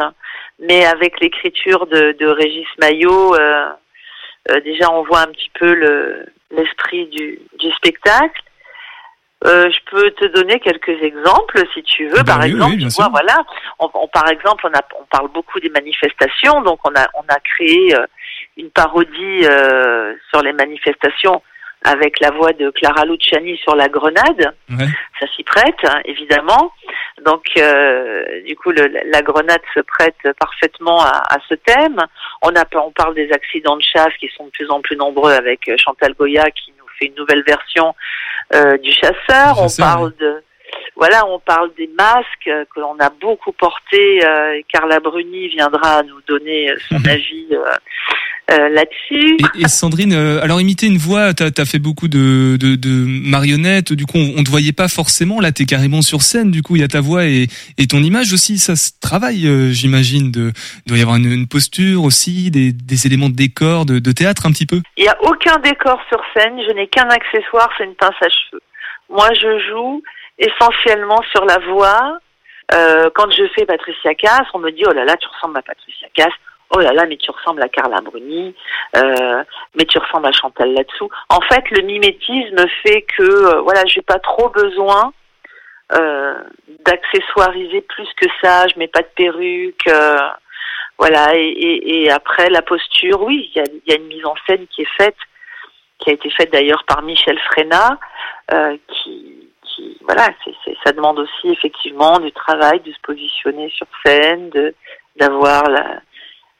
[0.67, 3.67] mais avec l'écriture de, de Régis Maillot, euh,
[4.51, 6.25] euh, déjà on voit un petit peu le
[6.57, 7.27] l'esprit du,
[7.61, 8.41] du spectacle.
[9.45, 12.23] Euh, je peux te donner quelques exemples si tu veux.
[12.23, 13.37] Ben par oui, exemple, oui, tu vois, voilà,
[13.79, 17.25] on, on- par exemple, on, a, on parle beaucoup des manifestations, donc on a, on
[17.37, 17.93] a créé
[18.55, 19.41] une parodie
[20.29, 21.37] sur les manifestations
[21.83, 24.53] avec la voix de Clara Luciani sur la grenade.
[25.19, 26.71] Ça s'y prête, hein, évidemment.
[27.25, 31.97] Donc, euh, du coup, le- la grenade se prête parfaitement à, à ce thème.
[32.41, 35.31] On, a, on parle des accidents de chasse qui sont de plus en plus nombreux
[35.33, 37.95] avec euh, Chantal Goya qui nous fait une nouvelle version
[38.53, 39.59] euh, du chasseur.
[39.61, 40.43] On parle de
[40.95, 44.25] voilà, on parle des masques euh, que l'on a beaucoup portés.
[44.25, 49.37] Euh, Carla Bruni viendra nous donner euh, son avis euh, là-dessus.
[49.55, 52.89] Et, et Sandrine, alors imiter une voix, t'as as fait beaucoup de, de, de
[53.29, 56.63] marionnettes, du coup on, on te voyait pas forcément, là t'es carrément sur scène, du
[56.63, 57.47] coup il y a ta voix et,
[57.77, 60.53] et ton image aussi, ça se travaille j'imagine, de,
[60.85, 64.11] il doit y avoir une, une posture aussi, des, des éléments de décor, de, de
[64.13, 64.81] théâtre un petit peu.
[64.95, 68.29] Il n'y a aucun décor sur scène, je n'ai qu'un accessoire, c'est une pince à
[68.29, 68.61] cheveux.
[69.09, 70.03] Moi, je joue
[70.37, 72.19] essentiellement sur la voix.
[72.73, 75.61] Euh, quand je fais Patricia Cass, on me dit oh là là, tu ressembles à
[75.61, 76.33] Patricia Cass.
[76.69, 78.53] Oh là là, mais tu ressembles à Carla Bruni.
[78.97, 79.43] Euh,
[79.75, 81.09] mais tu ressembles à Chantal là-dessous.
[81.29, 85.13] En fait, le mimétisme fait que euh, voilà, j'ai pas trop besoin
[86.85, 88.67] d'accessoiriser plus que ça.
[88.67, 89.89] Je mets pas de perruque.
[90.97, 91.31] voilà.
[91.35, 95.15] Et, après la posture, oui, il y a, une mise en scène qui est faite,
[95.99, 97.97] qui a été faite d'ailleurs par Michel Fréna,
[98.51, 99.36] euh, qui,
[100.01, 104.73] voilà, c'est, c'est, ça demande aussi effectivement du travail, de se positionner sur scène, de
[105.17, 105.99] d'avoir la,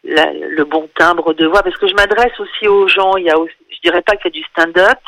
[0.03, 3.15] la- le bon timbre de voix, parce que je m'adresse aussi aux gens.
[3.18, 4.99] Il y a, aussi- je dirais pas qu'il y a du stand-up,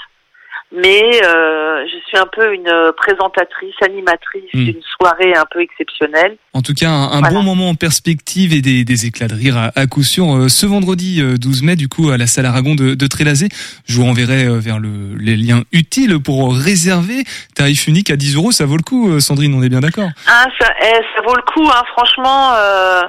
[0.71, 4.65] mais euh, je suis un peu une présentatrice, animatrice Hmm.
[4.65, 6.37] d'une soirée un peu exceptionnelle.
[6.53, 9.57] En tout cas, un, un bon moment en perspective et des, des éclats de rire
[9.57, 10.25] à, à coup sûr.
[10.35, 13.47] Euh, ce vendredi euh, 12 mai, du coup, à la salle Aragon de, de Trélazé,
[13.87, 17.23] je vous renverrai euh, vers le, les liens utiles pour réserver.
[17.55, 20.09] Tarif unique à 10 euros, ça vaut le coup, euh, Sandrine, on est bien d'accord?
[20.27, 22.53] Ah, ça, eh, ça vaut le coup, hein, franchement.
[22.55, 23.01] Euh,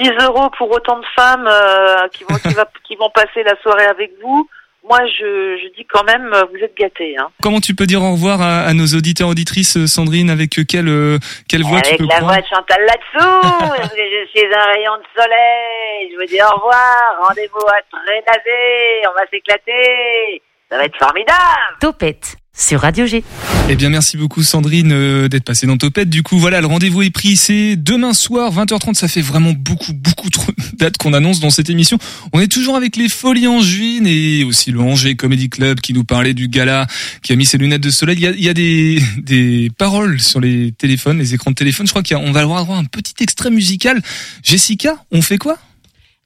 [0.00, 3.54] 10 euros pour autant de femmes euh, qui, vont, qui, va- qui vont passer la
[3.62, 4.48] soirée avec vous.
[4.88, 7.16] Moi, je, je dis quand même, euh, vous êtes gâtés.
[7.18, 7.28] Hein.
[7.42, 10.88] Comment tu peux dire au revoir à, à nos auditeurs auditrices, euh, Sandrine, avec quelle,
[10.88, 11.18] euh,
[11.48, 14.46] quelle voix tu Avec peux la prendre voix de Chantal là-dessous, parce que je suis
[14.46, 16.10] un rayon de soleil.
[16.10, 20.42] Je vous dis au revoir, rendez-vous à Trénazé, on va s'éclater.
[20.70, 21.76] Ça va être formidable.
[21.80, 23.22] Topette sur Radio G.
[23.70, 26.10] Eh bien, merci beaucoup Sandrine euh, d'être passée dans Topette.
[26.10, 27.36] Du coup, voilà, le rendez-vous est pris.
[27.36, 28.94] C'est demain soir, 20h30.
[28.94, 31.98] Ça fait vraiment beaucoup, beaucoup trop de dates qu'on annonce dans cette émission.
[32.32, 36.04] On est toujours avec les Folies Angevines et aussi le Angers Comedy Club qui nous
[36.04, 36.86] parlait du gala,
[37.22, 38.16] qui a mis ses lunettes de soleil.
[38.18, 41.56] Il y a, il y a des, des paroles sur les téléphones, les écrans de
[41.56, 41.86] téléphone.
[41.86, 44.02] Je crois qu'on va avoir droit à un petit extrait musical.
[44.42, 45.58] Jessica, on fait quoi?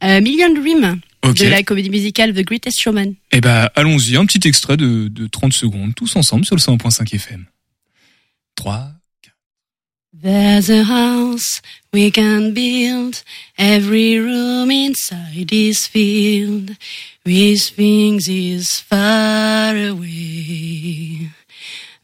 [0.03, 1.36] Euh, Million Dream Ok.
[1.38, 3.14] de la comédie musicale The Greatest Showman.
[3.30, 4.16] Eh ben, allons-y.
[4.16, 7.46] Un petit extrait de, de 30 secondes, tous ensemble sur le 101.5 FM.
[8.56, 8.92] 3,
[10.22, 11.62] There's a house
[11.92, 13.24] we can build,
[13.58, 16.76] every room inside is filled
[17.24, 21.30] with things is far away.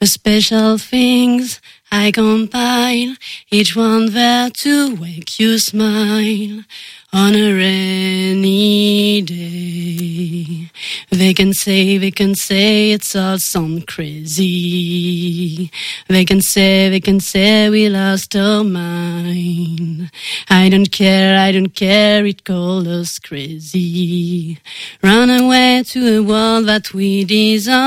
[0.00, 1.60] The special things
[1.92, 3.14] I compile,
[3.50, 6.64] each one there to make you smile
[7.12, 10.70] on a rainy day.
[11.10, 15.70] They can say, they can say it's all sound crazy.
[16.06, 20.10] They can say, they can say we lost our mind.
[20.50, 24.58] I don't care, I don't care, it called us crazy.
[25.02, 27.78] Run away to a world that we design.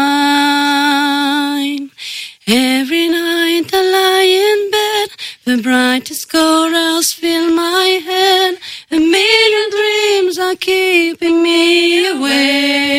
[2.54, 5.10] Every night I lie in bed,
[5.45, 8.58] the brightest colors fill my head,
[8.91, 12.91] A million dreams are keeping me awake.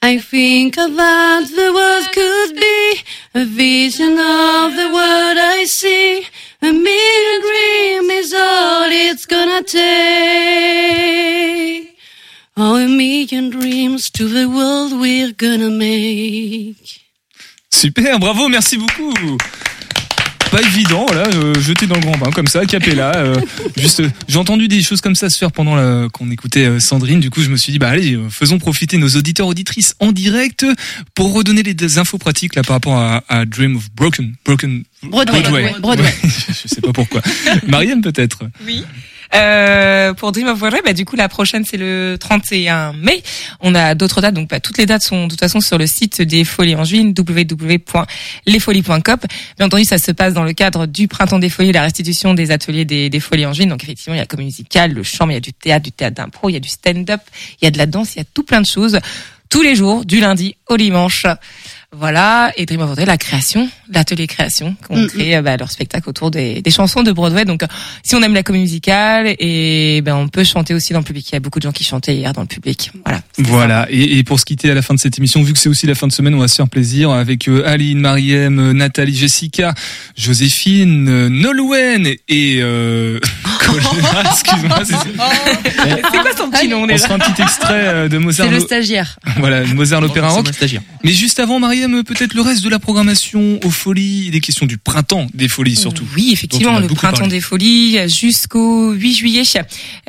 [0.00, 3.00] I think what the world could be,
[3.34, 6.28] a vision of the world I see.
[6.62, 9.80] A million dreams is all it's gonna take.
[12.56, 16.99] Oh, a million dreams to the world we're gonna make.
[17.80, 19.14] Super, bravo, merci beaucoup.
[20.50, 23.16] Pas évident, voilà, euh, jeté dans le grand bain comme ça, capella.
[23.16, 23.40] Euh,
[23.74, 27.20] juste, euh, j'ai entendu des choses comme ça se faire pendant qu'on écoutait euh, Sandrine.
[27.20, 30.12] Du coup, je me suis dit, bah allez, euh, faisons profiter nos auditeurs auditrices en
[30.12, 30.66] direct
[31.14, 34.82] pour redonner les des infos pratiques là par rapport à, à Dream of Broken, Broken
[35.04, 35.74] Broadway.
[35.80, 36.14] Broadway.
[36.24, 37.22] Je sais pas pourquoi.
[37.66, 38.40] Marianne peut-être?
[38.66, 38.84] Oui.
[39.34, 43.22] Euh, pour Dream of Broadway, bah, du coup, la prochaine, c'est le 31 mai.
[43.60, 45.86] On a d'autres dates, donc bah, toutes les dates sont de toute façon sur le
[45.86, 49.18] site des Folies en juin, www.lesfolies.com.
[49.56, 52.50] Bien entendu, ça se passe dans le cadre du Printemps des Folies, la restitution des
[52.50, 53.66] ateliers des, Folies en juin.
[53.66, 55.84] Donc effectivement, il y a la comédie musicale, le chant, il y a du théâtre,
[55.84, 57.20] du théâtre d'impro, il y a du stand-up,
[57.60, 58.98] il y a de la danse, il y a tout plein de choses.
[59.48, 61.26] Tous les jours, du lundi au dimanche.
[61.92, 65.72] Voilà, et Dream of Broadway, la création, l'atelier création, qui ont créé euh, bah, leur
[65.72, 67.44] spectacle autour des, des chansons de Broadway.
[67.44, 67.66] Donc, euh,
[68.04, 71.28] si on aime la comédie musicale, et ben on peut chanter aussi dans le public.
[71.30, 72.92] Il y a beaucoup de gens qui chantaient hier dans le public.
[73.04, 73.20] Voilà.
[73.38, 75.68] Voilà, et, et pour se quitter à la fin de cette émission, vu que c'est
[75.68, 79.16] aussi la fin de semaine, on va se faire plaisir avec euh, Aline, Mariem, Nathalie,
[79.16, 79.74] Jessica,
[80.16, 82.60] Joséphine, euh, Nolwenn et...
[82.62, 83.18] Euh...
[83.60, 83.82] Colin,
[84.30, 88.18] Excuse-moi, c'est C'est quoi son petit nom on déjà se fera un petit extrait de
[88.18, 88.46] Mozart.
[88.46, 89.18] C'est le stagiaire.
[89.36, 90.48] Voilà, Mozart l'opéra rock.
[90.52, 90.82] stagiaire.
[91.04, 94.66] Mais juste avant, Mariam, euh, peut-être le reste de la programmation aux folies, des questions
[94.66, 96.04] du printemps des folies surtout.
[96.14, 97.30] Oui, effectivement, le printemps parlé.
[97.30, 99.42] des folies jusqu'au 8 juillet.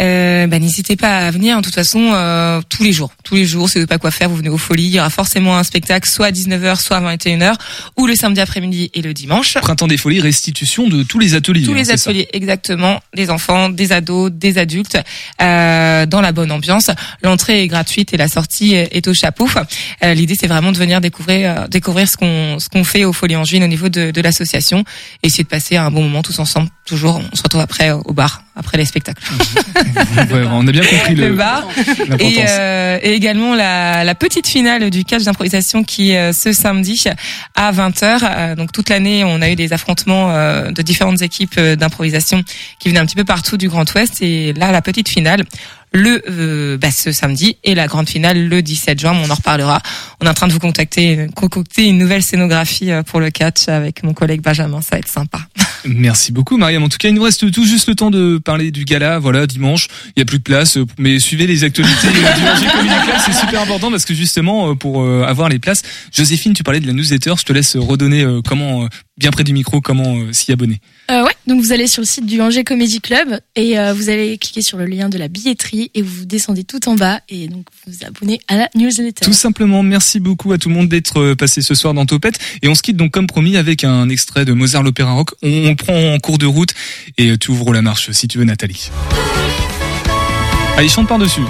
[0.01, 1.57] Euh, bah, n'hésitez pas à venir.
[1.57, 4.11] De toute façon, euh, tous les jours, tous les jours, si vous savez pas quoi
[4.11, 4.85] faire, vous venez aux folies.
[4.85, 7.55] Il y aura forcément un spectacle, soit à 19h, soit à 21h,
[7.97, 9.57] ou le samedi après-midi et le dimanche.
[9.61, 11.63] Printemps des folies, restitution de tous les ateliers.
[11.63, 14.97] Tous hein, les ateliers, exactement, des enfants, des ados, des adultes,
[15.41, 16.91] euh, dans la bonne ambiance.
[17.23, 19.47] L'entrée est gratuite et la sortie est au chapeau.
[20.03, 23.13] Euh, L'idée, c'est vraiment de venir découvrir, euh, découvrir ce qu'on ce qu'on fait au
[23.13, 24.83] Folie en Juin au niveau de, de l'association,
[25.23, 26.69] et essayer de passer un bon moment tous ensemble.
[26.85, 29.21] Toujours, on se retrouve après euh, au bar, après les spectacles.
[30.31, 31.67] Ouais, on a bien compris le, le bar
[32.19, 36.51] et, euh, et également la, la petite finale du catch d'improvisation qui est euh, ce
[36.53, 37.03] samedi
[37.55, 38.19] à 20h.
[38.23, 42.43] Euh, donc toute l'année, on a eu des affrontements euh, de différentes équipes euh, d'improvisation
[42.79, 44.21] qui venaient un petit peu partout du Grand Ouest.
[44.21, 45.43] Et là, la petite finale
[45.91, 49.13] le euh, bah, ce samedi et la grande finale le 17 juin.
[49.13, 49.81] On en reparlera.
[50.21, 53.67] On est en train de vous contacter, concocter une nouvelle scénographie euh, pour le catch
[53.67, 54.81] avec mon collègue Benjamin.
[54.81, 55.39] Ça va être sympa.
[55.85, 56.83] Merci beaucoup, Mariam.
[56.83, 59.19] En tout cas, il nous reste tout juste le temps de parler du gala.
[59.19, 63.33] Voilà, dimanche, il y a plus de place, euh, mais suivez les actualités euh, c'est
[63.33, 65.81] super important parce que justement, pour avoir les places,
[66.11, 67.33] Joséphine, tu parlais de la newsletter.
[67.37, 68.87] Je te laisse redonner comment,
[69.17, 70.79] bien près du micro, comment s'y abonner.
[71.11, 74.37] Euh, donc vous allez sur le site du Angers Comedy Club et euh, vous allez
[74.37, 77.65] cliquer sur le lien de la billetterie et vous descendez tout en bas et donc
[77.85, 79.25] vous vous abonnez à la newsletter.
[79.25, 82.39] Tout simplement, merci beaucoup à tout le monde d'être euh, passé ce soir dans Topette.
[82.61, 85.31] Et on se quitte donc comme promis avec un extrait de Mozart l'Opéra Rock.
[85.41, 86.73] On, on le prend en cours de route
[87.17, 88.89] et euh, tu ouvres la marche si tu veux, Nathalie.
[90.77, 91.41] Allez, chante par-dessus.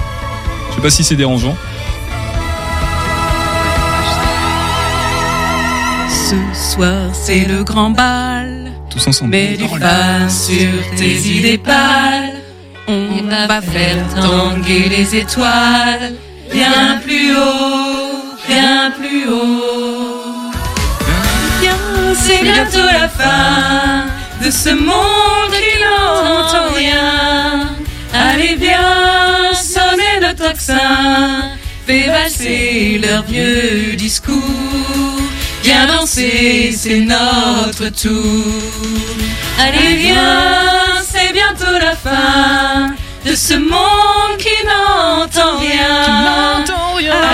[0.70, 1.56] Je sais pas si c'est dérangeant.
[6.08, 8.51] Ce soir, c'est le grand bal.
[8.92, 9.30] Tous ensemble.
[9.30, 12.34] Mets du pain sur tes idées pâles.
[12.88, 16.14] On va faire tanguer les étoiles.
[16.52, 20.50] Bien plus haut, bien plus haut.
[21.62, 24.06] Viens, c'est bientôt la fin
[24.44, 27.70] de ce monde qui n'entend rien.
[28.12, 31.52] Allez, viens, sonner le tocsin.
[31.86, 34.42] Fais valser leur vieux discours.
[35.62, 38.44] Viens danser, c'est notre tour.
[39.60, 42.94] Allez, viens, c'est bientôt la fin
[43.24, 46.54] de ce monde qui n'entend rien.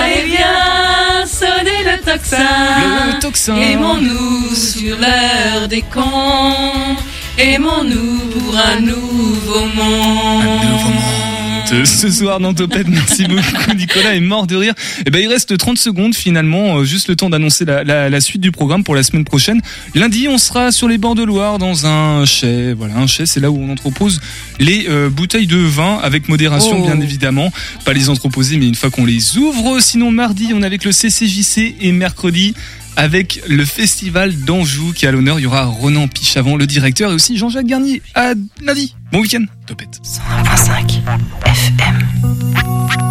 [0.03, 3.55] Allez, viens, sonner le tocsin.
[3.55, 6.95] Aimons-nous sur l'heure des cons.
[7.37, 11.38] Aimons-nous pour un nouveau monde.
[11.71, 14.73] Euh, Ce soir dans Topette, merci beaucoup Nicolas est mort de rire.
[15.05, 18.21] Et ben il reste 30 secondes finalement, euh, juste le temps d'annoncer la, la, la
[18.21, 19.61] suite du programme pour la semaine prochaine.
[19.93, 22.73] Lundi, on sera sur les bords de Loire dans un chai.
[22.73, 24.19] Voilà, un chai, c'est là où on entrepose
[24.59, 26.85] les euh, bouteilles de vin avec modération Oh.
[26.85, 27.51] bien évidemment.
[27.85, 29.79] Pas les entreposer, mais une fois qu'on les ouvre.
[29.79, 32.53] Sinon mardi, on est avec le CCJC et mercredi
[32.95, 35.39] avec le festival d'Anjou qui est à l'honneur.
[35.39, 38.01] Il y aura Ronan Pichavant, le directeur, et aussi Jean-Jacques Garnier.
[38.15, 38.95] À lundi.
[39.11, 39.45] Bon week-end.
[39.69, 39.99] Topette.
[40.03, 41.03] 101.5
[41.45, 43.08] FM.